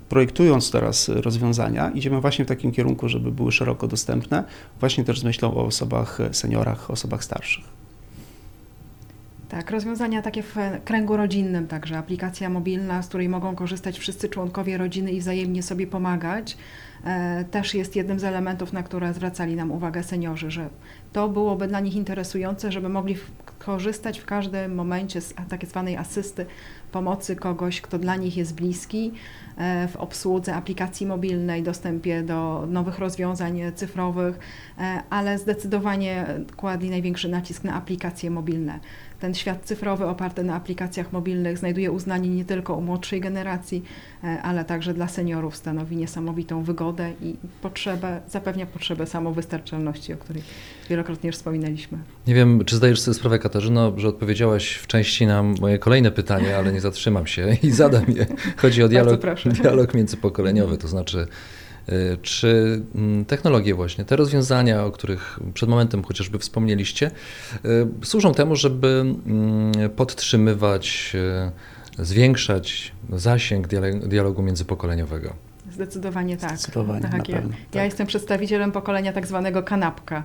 projektując 0.09 0.71
teraz 0.71 1.09
rozwiązania, 1.09 1.91
idziemy 1.91 2.21
właśnie 2.21 2.45
w 2.45 2.49
takim 2.49 2.73
kierunku, 2.73 3.09
żeby 3.09 3.33
były 3.33 3.53
szeroko 3.53 3.89
dostępne, 3.89 4.45
właśnie 4.81 5.05
też 5.05 5.21
z 5.21 5.25
myślą 5.25 5.55
o 5.55 5.65
osobach 5.65 6.19
seniorach, 6.33 6.91
osobach 6.91 7.25
starszych. 7.25 7.86
Tak, 9.49 9.71
rozwiązania 9.71 10.23
takie 10.23 10.43
w 10.43 10.57
kręgu 10.85 11.17
rodzinnym, 11.17 11.67
także 11.67 11.99
aplikacja 11.99 12.49
mobilna, 12.49 13.03
z 13.03 13.09
której 13.09 13.29
mogą 13.29 13.57
korzystać 13.57 13.99
wszyscy 13.99 14.29
członkowie 14.29 14.79
rodziny 14.79 15.13
i 15.13 15.21
wzajemnie 15.21 15.63
sobie 15.63 15.87
pomagać, 15.87 16.57
e, 17.05 17.45
też 17.45 17.75
jest 17.75 17.97
jednym 17.97 18.21
z 18.21 18.25
elementów, 18.25 18.73
na 18.73 18.83
które 18.83 19.15
zwracali 19.15 19.57
nam 19.57 19.71
uwagę 19.71 20.03
seniorzy, 20.03 20.51
że 20.51 20.69
to 21.13 21.29
byłoby 21.29 21.69
dla 21.69 21.81
nich 21.81 21.95
interesujące, 21.95 22.73
żeby 22.73 22.89
mogli 22.89 23.17
korzystać 23.59 24.19
w 24.19 24.25
każdym 24.25 24.75
momencie 24.75 25.21
z 25.21 25.35
tak 25.49 25.67
zwanej 25.67 25.97
asysty, 25.97 26.47
pomocy 26.93 27.37
kogoś, 27.37 27.81
kto 27.81 27.99
dla 27.99 28.17
nich 28.17 28.37
jest 28.37 28.55
bliski, 28.55 29.13
e, 29.57 29.89
w 29.89 29.97
obsłudze 29.97 30.55
aplikacji 30.55 31.07
mobilnej, 31.07 31.63
dostępie 31.63 32.23
do 32.23 32.67
nowych 32.69 32.99
rozwiązań 32.99 33.61
cyfrowych, 33.75 34.39
e, 34.79 35.03
ale 35.11 35.39
zdecydowanie 35.39 36.27
kładli 36.57 36.91
największy 36.91 37.29
nacisk 37.29 37.65
na 37.65 37.75
aplikacje 37.75 38.31
mobilne 38.31 38.81
ten 39.21 39.35
świat 39.35 39.65
cyfrowy 39.65 40.07
oparty 40.07 40.45
na 40.45 40.55
aplikacjach 40.55 41.13
mobilnych 41.13 41.59
znajduje 41.59 41.93
uznanie 41.93 42.29
nie 42.29 42.45
tylko 42.45 42.75
u 42.75 42.83
młodszej 42.83 43.21
generacji, 43.21 43.85
e, 44.25 44.43
ale 44.43 44.65
także 44.65 44.95
dla 44.95 45.09
seniorów 45.09 45.57
stanowi 45.57 45.97
niesamowitą 45.97 46.63
wygodę 46.63 47.13
i 47.23 47.37
potrzebę, 47.63 48.21
zapewnia 48.29 48.67
potrzebę 48.67 49.07
samowystarczalności, 49.07 50.13
o 50.13 50.17
której 50.17 50.43
wielokrotnie 50.91 51.27
już 51.27 51.37
wspominaliśmy. 51.37 51.99
Nie 52.27 52.35
wiem, 52.35 52.65
czy 52.65 52.77
zdajesz 52.77 53.01
sobie 53.01 53.15
sprawę, 53.15 53.39
Katarzyno, 53.39 53.93
że 53.97 54.09
odpowiedziałaś 54.09 54.75
w 54.75 54.87
części 54.87 55.27
na 55.27 55.43
moje 55.43 55.79
kolejne 55.79 56.11
pytanie, 56.11 56.57
ale 56.57 56.73
nie 56.73 56.81
zatrzymam 56.87 57.27
się 57.27 57.57
i 57.63 57.71
zadam 57.71 58.05
je. 58.09 58.27
Chodzi 58.57 58.83
o 58.83 58.89
dialog, 58.89 59.21
dialog 59.63 59.95
międzypokoleniowy, 59.95 60.79
to 60.79 60.89
znaczy 60.89 61.27
Y, 61.89 62.19
czy 62.23 62.83
mm, 62.95 63.25
technologie 63.25 63.75
właśnie, 63.75 64.05
te 64.05 64.17
rozwiązania, 64.17 64.85
o 64.85 64.91
których 64.91 65.41
przed 65.55 65.69
momentem 65.69 66.03
chociażby 66.03 66.39
wspomnieliście, 66.39 67.11
y, 67.65 68.07
służą 68.07 68.35
temu, 68.35 68.57
żeby 68.57 68.89
mm, 69.27 69.91
podtrzymywać, 69.97 71.17
y, 71.99 72.05
zwiększać 72.05 72.93
zasięg 73.13 73.69
dialogu 74.07 74.43
międzypokoleniowego? 74.43 75.33
Zdecydowanie 75.73 76.37
tak. 76.37 76.59
Zdecydowanie, 76.59 77.01
tak, 77.01 77.29
ja, 77.29 77.37
pewno, 77.37 77.51
tak. 77.51 77.75
ja 77.75 77.85
jestem 77.85 78.07
przedstawicielem 78.07 78.73
pokolenia 78.73 79.13
tak 79.13 79.27
zwanego 79.27 79.63
kanapka. 79.63 80.23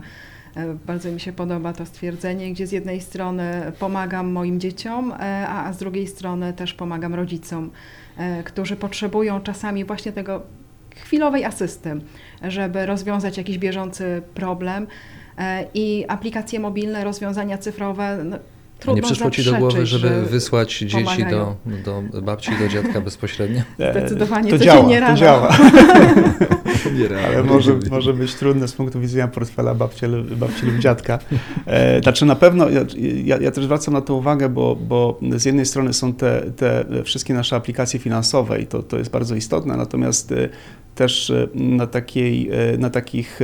E, 0.56 0.74
bardzo 0.86 1.12
mi 1.12 1.20
się 1.20 1.34
podoba 1.34 1.74
to 1.74 1.86
stwierdzenie, 1.86 2.54
gdzie 2.54 2.68
z 2.68 2.72
jednej 2.72 3.02
strony 3.02 3.72
pomagam 3.80 4.32
moim 4.32 4.60
dzieciom, 4.60 5.12
e, 5.12 5.48
a 5.48 5.74
z 5.74 5.78
drugiej 5.78 6.08
strony 6.08 6.54
też 6.54 6.74
pomagam 6.74 7.16
rodzicom, 7.16 7.72
e, 8.18 8.44
którzy 8.44 8.76
potrzebują 8.76 9.42
czasami 9.42 9.86
właśnie 9.86 10.12
tego 10.12 10.42
chwilowej 10.96 11.46
asysty, 11.46 12.02
żeby 12.42 12.86
rozwiązać 12.86 13.38
jakiś 13.38 13.58
bieżący 13.58 14.22
problem. 14.34 14.88
I 15.74 16.06
aplikacje 16.08 16.60
mobilne, 16.60 17.04
rozwiązania 17.04 17.58
cyfrowe 17.58 18.24
no, 18.24 18.38
Trudno 18.82 18.96
nie 18.96 19.02
przyszło 19.02 19.32
ci 19.32 19.44
do 19.44 19.54
głowy, 19.54 19.86
żeby 19.86 20.08
że 20.08 20.22
wysłać 20.22 20.78
dzieci 20.80 21.26
do, 21.30 21.56
do 22.12 22.22
babci, 22.22 22.52
do 22.60 22.68
dziadka 22.68 23.02
bezpośrednio? 23.02 23.62
Zdecydowanie 23.92 24.52
to 24.52 24.58
codziennie 24.58 25.00
działa, 25.00 25.00
rano. 25.00 25.14
to 25.14 25.20
działa. 25.20 25.58
Nie, 26.94 27.18
Ale 27.28 27.44
może, 27.44 27.80
może 27.92 28.14
być 28.14 28.36
trudne 28.36 28.68
z 28.68 28.74
punktu 28.74 29.00
widzenia 29.00 29.28
portfela 29.28 29.76
babci, 29.76 30.06
lub- 30.06 30.36
babci 30.36 30.66
lub 30.66 30.80
dziadka. 30.80 31.20
E, 31.66 32.02
znaczy 32.02 32.26
na 32.26 32.36
pewno, 32.36 32.70
ja, 32.70 32.82
ja, 33.24 33.38
ja 33.38 33.52
też 33.52 33.64
zwracam 33.64 33.94
na 33.94 34.02
to 34.02 34.16
uwagę, 34.16 34.50
bo, 34.50 34.76
bo 34.76 35.20
z 35.38 35.46
jednej 35.46 35.66
strony 35.66 35.94
są 35.94 36.14
te, 36.14 36.42
te 36.56 36.86
wszystkie 37.04 37.34
nasze 37.34 37.56
aplikacje 37.56 38.00
finansowe 38.00 38.62
i 38.62 38.68
to, 38.68 38.84
to 38.84 38.98
jest 38.98 39.12
bardzo 39.12 39.36
istotne, 39.36 39.78
natomiast 39.78 40.32
e, 40.32 40.50
też 40.96 41.30
e, 41.30 41.48
na, 41.56 41.88
takiej, 41.88 42.50
na 42.78 42.90
takich, 42.90 43.40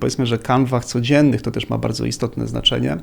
powiedzmy, 0.00 0.26
że 0.26 0.38
kanwach 0.38 0.84
codziennych 0.84 1.42
to 1.42 1.50
też 1.50 1.68
ma 1.68 1.78
bardzo 1.78 2.04
istotne 2.04 2.46
znaczenie. 2.46 2.96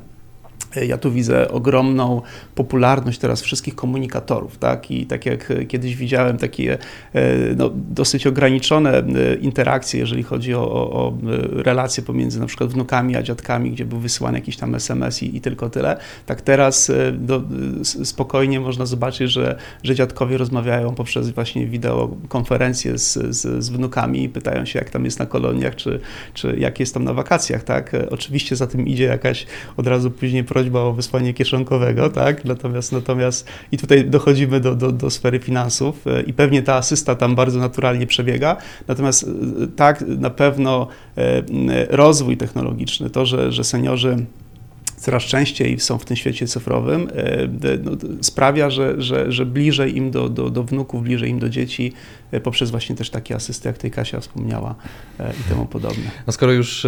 Ja 0.87 0.97
tu 0.97 1.11
widzę 1.11 1.51
ogromną 1.51 2.21
popularność 2.55 3.19
teraz 3.19 3.41
wszystkich 3.41 3.75
komunikatorów, 3.75 4.57
tak? 4.57 4.91
I 4.91 5.05
tak 5.05 5.25
jak 5.25 5.53
kiedyś 5.67 5.95
widziałem 5.95 6.37
takie 6.37 6.77
e, 7.13 7.21
no, 7.55 7.71
dosyć 7.73 8.27
ograniczone 8.27 8.97
e, 8.97 9.35
interakcje, 9.35 9.99
jeżeli 9.99 10.23
chodzi 10.23 10.53
o, 10.53 10.71
o, 10.71 10.91
o 10.91 11.09
e, 11.09 11.63
relacje 11.63 12.03
pomiędzy 12.03 12.39
na 12.39 12.45
przykład 12.45 12.69
wnukami 12.69 13.15
a 13.15 13.23
dziadkami, 13.23 13.71
gdzie 13.71 13.85
był 13.85 13.99
wysyłany 13.99 14.37
jakiś 14.37 14.57
tam 14.57 14.75
SMS 14.75 15.23
i, 15.23 15.37
i 15.37 15.41
tylko 15.41 15.69
tyle, 15.69 15.97
tak 16.25 16.41
teraz 16.41 16.91
do, 17.13 17.41
spokojnie 17.83 18.59
można 18.59 18.85
zobaczyć, 18.85 19.31
że, 19.31 19.57
że 19.83 19.95
dziadkowie 19.95 20.37
rozmawiają 20.37 20.95
poprzez 20.95 21.29
właśnie 21.29 21.67
wideokonferencje 21.67 22.97
z, 22.97 23.13
z, 23.13 23.63
z 23.63 23.69
wnukami 23.69 24.23
i 24.23 24.29
pytają 24.29 24.65
się, 24.65 24.79
jak 24.79 24.89
tam 24.89 25.05
jest 25.05 25.19
na 25.19 25.25
koloniach, 25.25 25.75
czy, 25.75 25.99
czy 26.33 26.55
jak 26.59 26.79
jest 26.79 26.93
tam 26.93 27.03
na 27.03 27.13
wakacjach, 27.13 27.63
tak? 27.63 27.91
Oczywiście 28.09 28.55
za 28.55 28.67
tym 28.67 28.87
idzie 28.87 29.03
jakaś 29.03 29.45
od 29.77 29.87
razu 29.87 30.11
później 30.11 30.43
prośba 30.43 30.64
o 30.73 30.93
wysłanie 30.93 31.33
kieszonkowego, 31.33 32.09
tak? 32.09 32.45
Natomiast, 32.45 32.91
natomiast 32.91 33.47
i 33.71 33.77
tutaj 33.77 34.05
dochodzimy 34.05 34.59
do, 34.59 34.75
do, 34.75 34.91
do 34.91 35.09
sfery 35.09 35.39
finansów 35.39 36.07
e, 36.07 36.21
i 36.21 36.33
pewnie 36.33 36.63
ta 36.63 36.75
asysta 36.75 37.15
tam 37.15 37.35
bardzo 37.35 37.59
naturalnie 37.59 38.07
przebiega. 38.07 38.57
Natomiast 38.87 39.23
e, 39.23 39.27
tak, 39.75 40.03
na 40.07 40.29
pewno 40.29 40.87
e, 41.17 41.43
rozwój 41.89 42.37
technologiczny, 42.37 43.09
to, 43.09 43.25
że, 43.25 43.51
że 43.51 43.63
seniorzy 43.63 44.25
coraz 45.05 45.23
częściej 45.23 45.79
są 45.79 45.97
w 45.97 46.05
tym 46.05 46.17
świecie 46.17 46.47
cyfrowym, 46.47 47.09
e, 47.15 47.47
no, 47.83 47.91
sprawia, 48.21 48.69
że, 48.69 49.01
że, 49.01 49.31
że 49.31 49.45
bliżej 49.45 49.97
im 49.97 50.11
do, 50.11 50.29
do, 50.29 50.49
do 50.49 50.63
wnuków, 50.63 51.03
bliżej 51.03 51.29
im 51.29 51.39
do 51.39 51.49
dzieci, 51.49 51.93
e, 52.31 52.39
poprzez 52.39 52.71
właśnie 52.71 52.95
też 52.95 53.09
takie 53.09 53.35
asysty, 53.35 53.67
jak 53.69 53.75
tutaj 53.75 53.91
Kasia 53.91 54.19
wspomniała 54.19 54.75
e, 55.19 55.33
i 55.39 55.49
temu 55.49 55.65
podobne. 55.65 56.11
No 56.27 56.33
skoro 56.33 56.51
już 56.51 56.87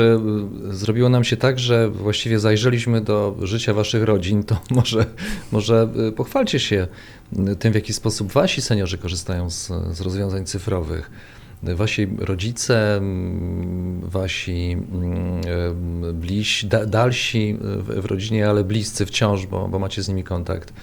zrobiło 0.69 1.09
nam 1.09 1.23
się 1.23 1.37
tak, 1.37 1.59
że 1.59 1.89
właściwie 1.89 2.39
zajrzeliśmy 2.39 3.01
do 3.01 3.35
życia 3.41 3.73
waszych 3.73 4.03
rodzin, 4.03 4.43
to 4.43 4.61
może, 4.75 5.05
może 5.51 5.89
pochwalcie 6.15 6.59
się 6.59 6.87
tym, 7.59 7.71
w 7.71 7.75
jaki 7.75 7.93
sposób 7.93 8.31
wasi 8.31 8.61
seniorzy 8.61 8.97
korzystają 8.97 9.49
z, 9.49 9.71
z 9.91 10.01
rozwiązań 10.01 10.45
cyfrowych. 10.45 11.11
Wasi 11.63 12.07
rodzice, 12.17 12.97
mm, 12.97 14.01
wasi 14.03 14.71
mm, 14.71 15.41
e, 16.09 16.13
bliś, 16.13 16.65
da, 16.65 16.85
dalsi 16.85 17.57
w, 17.61 18.05
rodzinie, 18.05 18.49
ale 18.49 18.63
bliscy 18.63 19.05
wciąż, 19.05 19.45
bo, 19.45 19.67
bo 19.67 19.79
macie 19.79 20.03
z 20.03 20.07
nimi 20.07 20.23
kontakt. 20.23 20.73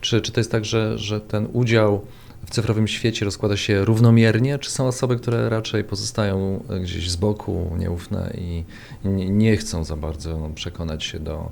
Czy, 0.00 0.20
czy 0.20 0.32
to 0.32 0.40
jest 0.40 0.52
tak, 0.52 0.64
że, 0.64 0.98
że 0.98 1.20
ten 1.20 1.48
udział 1.52 2.06
w 2.46 2.50
cyfrowym 2.50 2.88
świecie 2.88 3.24
rozkłada 3.24 3.56
się 3.56 3.84
równomiernie, 3.84 4.58
czy 4.58 4.70
są 4.70 4.86
osoby, 4.86 5.16
które 5.16 5.48
raczej 5.48 5.84
pozostają 5.84 6.64
gdzieś 6.82 7.10
z 7.10 7.16
boku, 7.16 7.76
nieufne 7.78 8.32
i 8.38 8.64
i 9.04 9.08
nie, 9.08 9.30
nie 9.30 9.56
chcą 9.56 9.84
za 9.84 9.96
bardzo 9.96 10.38
no, 10.38 10.50
przekonać 10.50 11.04
się 11.04 11.20
do, 11.20 11.50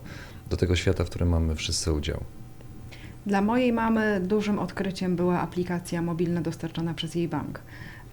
do 0.50 0.56
tego 0.56 0.76
świata, 0.76 1.04
w 1.04 1.10
którym 1.10 1.28
mamy 1.28 1.54
wszyscy 1.54 1.92
udział? 1.92 2.20
Dla 3.26 3.42
mojej 3.42 3.72
mamy 3.72 4.20
dużym 4.20 4.58
odkryciem 4.58 5.16
była 5.16 5.40
aplikacja 5.40 6.02
mobilna 6.02 6.40
dostarczona 6.40 6.94
przez 6.94 7.14
jej 7.14 7.28
bank. 7.28 7.60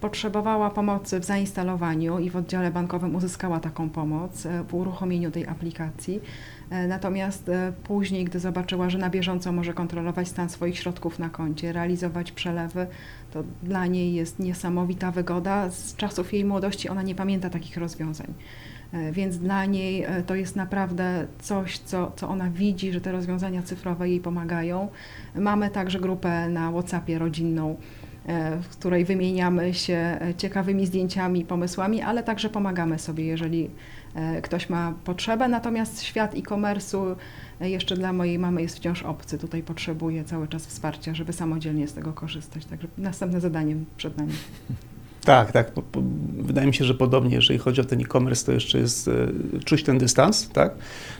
Potrzebowała 0.05 0.69
pomocy 0.69 1.19
w 1.19 1.25
zainstalowaniu 1.25 2.19
i 2.19 2.29
w 2.29 2.35
oddziale 2.35 2.71
bankowym 2.71 3.15
uzyskała 3.15 3.59
taką 3.59 3.89
pomoc 3.89 4.45
e, 4.45 4.63
w 4.63 4.73
uruchomieniu 4.73 5.31
tej 5.31 5.47
aplikacji. 5.47 6.21
E, 6.69 6.87
Natomiast 6.87 7.49
e, 7.49 7.73
później, 7.83 8.25
gdy 8.25 8.39
zobaczyła, 8.39 8.89
że 8.89 8.97
na 8.97 9.09
bieżąco 9.09 9.51
może 9.51 9.73
kontrolować 9.73 10.27
stan 10.27 10.49
swoich 10.49 10.77
środków 10.77 11.19
na 11.19 11.29
koncie, 11.29 11.73
realizować 11.73 12.31
przelewy, 12.31 12.87
to 13.31 13.43
dla 13.63 13.85
niej 13.85 14.13
jest 14.13 14.39
niesamowita 14.39 15.11
wygoda. 15.11 15.69
Z 15.69 15.95
czasów 15.95 16.33
jej 16.33 16.45
młodości 16.45 16.89
ona 16.89 17.01
nie 17.01 17.15
pamięta 17.15 17.49
takich 17.49 17.77
rozwiązań. 17.77 18.33
Więc 19.11 19.37
dla 19.37 19.65
niej 19.65 20.05
to 20.25 20.35
jest 20.35 20.55
naprawdę 20.55 21.27
coś, 21.39 21.77
co, 21.77 22.11
co 22.15 22.29
ona 22.29 22.49
widzi, 22.49 22.91
że 22.91 23.01
te 23.01 23.11
rozwiązania 23.11 23.63
cyfrowe 23.63 24.09
jej 24.09 24.19
pomagają. 24.19 24.87
Mamy 25.35 25.69
także 25.69 25.99
grupę 25.99 26.49
na 26.49 26.71
WhatsAppie 26.71 27.19
rodzinną, 27.19 27.75
w 28.61 28.67
której 28.67 29.05
wymieniamy 29.05 29.73
się 29.73 29.93
e, 29.93 30.33
ciekawymi 30.37 30.85
zdjęciami, 30.85 31.45
pomysłami, 31.45 32.01
ale 32.01 32.23
także 32.23 32.49
pomagamy 32.49 32.99
sobie, 32.99 33.25
jeżeli 33.25 33.69
e, 34.15 34.41
ktoś 34.41 34.69
ma 34.69 34.93
potrzebę. 35.03 35.47
Natomiast 35.47 36.03
świat 36.03 36.35
e-commerce'u 36.35 37.15
e, 37.61 37.69
jeszcze 37.69 37.95
dla 37.95 38.13
mojej 38.13 38.39
mamy 38.39 38.61
jest 38.61 38.77
wciąż 38.77 39.03
obcy. 39.03 39.37
Tutaj 39.37 39.63
potrzebuje 39.63 40.23
cały 40.23 40.47
czas 40.47 40.65
wsparcia, 40.65 41.13
żeby 41.13 41.33
samodzielnie 41.33 41.87
z 41.87 41.93
tego 41.93 42.13
korzystać. 42.13 42.65
Także 42.65 42.87
następne 42.97 43.41
zadanie 43.41 43.75
przed 43.97 44.17
nami. 44.17 44.33
Tak, 45.25 45.51
tak. 45.51 45.71
Wydaje 46.37 46.67
mi 46.67 46.73
się, 46.73 46.85
że 46.85 46.93
podobnie, 46.93 47.35
jeżeli 47.35 47.59
chodzi 47.59 47.81
o 47.81 47.83
ten 47.83 48.01
e-commerce, 48.01 48.45
to 48.45 48.51
jeszcze 48.51 48.77
jest 48.79 49.07
e, 49.07 49.11
czuć 49.65 49.83
ten 49.83 49.97
dystans, 49.97 50.49
tak? 50.49 50.75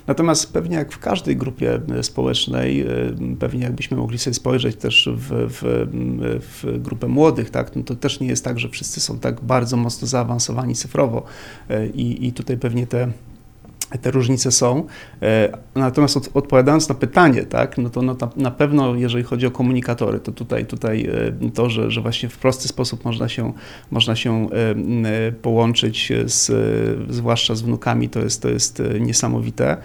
Natomiast 0.07 0.53
pewnie 0.53 0.75
jak 0.75 0.91
w 0.91 0.99
każdej 0.99 1.37
grupie 1.37 1.79
e, 1.99 2.03
społecznej, 2.03 2.81
e, 2.81 2.87
pewnie 3.39 3.63
jakbyśmy 3.63 3.97
mogli 3.97 4.19
sobie 4.19 4.33
spojrzeć 4.33 4.75
też 4.75 5.09
w, 5.15 5.47
w, 5.49 5.87
w 6.41 6.81
grupę 6.81 7.07
młodych, 7.07 7.49
tak? 7.49 7.75
No 7.75 7.83
to 7.83 7.95
też 7.95 8.19
nie 8.19 8.27
jest 8.27 8.43
tak, 8.43 8.59
że 8.59 8.69
wszyscy 8.69 9.01
są 9.01 9.19
tak 9.19 9.41
bardzo 9.41 9.77
mocno 9.77 10.07
zaawansowani 10.07 10.75
cyfrowo 10.75 11.23
i, 11.93 12.27
i 12.27 12.33
tutaj 12.33 12.57
pewnie 12.57 12.87
te 12.87 13.11
te 14.01 14.11
różnice 14.11 14.51
są. 14.51 14.85
E, 15.21 15.57
Natomiast 15.75 16.17
od, 16.17 16.29
odpowiadając 16.33 16.89
na 16.89 16.95
pytanie, 16.95 17.43
tak, 17.43 17.77
no 17.77 17.89
to 17.89 18.01
na, 18.01 18.15
na 18.35 18.51
pewno 18.51 18.95
jeżeli 18.95 19.23
chodzi 19.23 19.47
o 19.47 19.51
komunikatory, 19.51 20.19
to 20.19 20.31
tutaj, 20.31 20.65
tutaj 20.65 21.09
e, 21.43 21.51
to, 21.51 21.69
że, 21.69 21.91
że 21.91 22.01
właśnie 22.01 22.29
w 22.29 22.37
prosty 22.37 22.67
sposób 22.67 23.05
można 23.05 23.29
się, 23.29 23.53
można 23.91 24.15
się 24.15 24.47
e, 24.49 25.31
połączyć 25.31 26.11
z, 26.25 26.51
zwłaszcza 27.09 27.55
z 27.55 27.61
wnukami, 27.61 28.09
to 28.09 28.19
jest, 28.19 28.41
to 28.41 28.49
jest 28.49 28.83
niesamowite. 28.99 29.77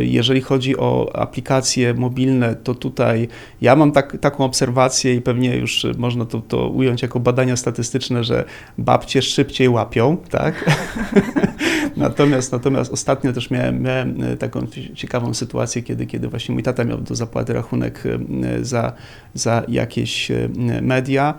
Jeżeli 0.00 0.40
chodzi 0.40 0.76
o 0.76 1.16
aplikacje 1.16 1.94
mobilne, 1.94 2.54
to 2.54 2.74
tutaj 2.74 3.28
ja 3.60 3.76
mam 3.76 3.92
tak, 3.92 4.18
taką 4.20 4.44
obserwację 4.44 5.14
i 5.14 5.20
pewnie 5.20 5.56
już 5.56 5.86
można 5.98 6.24
to, 6.24 6.40
to 6.40 6.68
ująć 6.68 7.02
jako 7.02 7.20
badania 7.20 7.56
statystyczne, 7.56 8.24
że 8.24 8.44
babcie 8.78 9.22
szybciej 9.22 9.68
łapią, 9.68 10.16
tak? 10.30 10.64
Natomiast, 11.96 12.52
natomiast 12.52 12.92
ostatnio 12.92 13.07
też 13.16 13.50
miałem, 13.50 13.82
miałem 13.82 14.22
e, 14.22 14.36
taką 14.36 14.66
ciekawą 14.94 15.34
sytuację, 15.34 15.82
kiedy, 15.82 16.06
kiedy 16.06 16.28
właśnie 16.28 16.52
mój 16.52 16.62
tata 16.62 16.84
miał 16.84 16.98
do 16.98 17.14
zapłaty 17.14 17.52
rachunek 17.52 18.04
e, 18.06 18.64
za, 18.64 18.92
za 19.34 19.62
jakieś 19.68 20.30
e, 20.30 20.48
media 20.82 21.34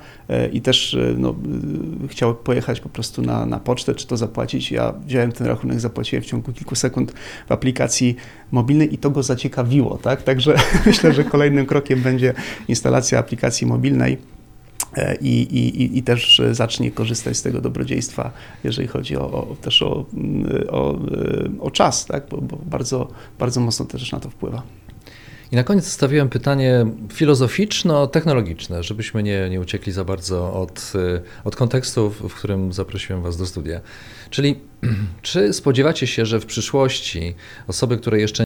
i 0.54 0.62
też 0.62 0.98
no, 1.18 1.36
chciał 2.08 2.36
pojechać 2.36 2.80
po 2.80 2.90
prostu 2.90 3.22
na, 3.22 3.46
na 3.46 3.60
pocztę, 3.60 3.96
czy 3.96 4.08
to 4.08 4.18
zapłacić. 4.18 4.72
Ja 4.72 4.94
wziąłem 5.06 5.32
ten 5.32 5.48
rachunek, 5.48 5.80
zapłaciłem 5.80 6.24
w 6.24 6.26
ciągu 6.26 6.54
kilku 6.54 6.76
sekund 6.76 7.14
w 7.48 7.52
aplikacji 7.52 8.16
mobilnej 8.52 8.94
i 8.94 8.98
to 8.98 9.10
go 9.10 9.24
zaciekawiło, 9.24 9.98
tak? 9.98 10.24
Także 10.24 10.56
myślę, 10.86 11.14
że 11.14 11.24
kolejnym 11.24 11.66
krokiem 11.66 12.02
będzie 12.02 12.34
instalacja 12.68 13.20
aplikacji 13.20 13.68
mobilnej. 13.68 14.39
E, 14.96 15.16
I, 15.22 15.42
i, 15.42 15.98
i- 15.98 16.04
też 16.04 16.40
e, 16.40 16.56
zacznie 16.56 16.92
korzystać 16.92 17.38
z 17.38 17.42
tego 17.42 17.62
dobrodziejstwa, 17.62 18.32
jeżeli 18.64 18.88
chodzi 18.88 19.18
o, 19.18 19.32
o, 19.32 19.56
też 19.62 19.82
o, 19.82 20.06
mm, 20.14 20.68
o, 20.70 20.94
e, 20.94 20.98
o 21.60 21.72
czas, 21.72 22.06
tak? 22.06 22.24
bo, 22.30 22.38
bo 22.38 22.58
bardzo, 22.66 23.08
bardzo 23.40 23.62
mocno 23.62 23.86
też 23.86 24.12
na 24.12 24.20
to 24.20 24.30
wpływa. 24.30 24.64
I 25.52 25.56
na 25.56 25.64
koniec 25.64 25.86
zostawiłem 25.86 26.30
pytanie 26.30 26.86
filozoficzno-technologiczne, 27.14 28.84
żebyśmy 28.84 29.24
nie, 29.24 29.50
nie 29.50 29.62
uciekli 29.62 29.92
za 29.92 30.06
bardzo 30.06 30.54
od, 30.54 30.94
od 31.44 31.56
kontekstu, 31.56 32.10
w 32.10 32.34
którym 32.34 32.74
zaprosiłem 32.74 33.22
Was 33.22 33.38
do 33.38 33.46
studia. 33.46 33.82
Czyli 34.30 34.60
czy 35.22 35.54
spodziewacie 35.54 36.08
się, 36.08 36.26
że 36.26 36.40
w 36.40 36.46
przyszłości 36.46 37.36
osoby, 37.68 37.98
które 37.98 38.20
jeszcze 38.20 38.38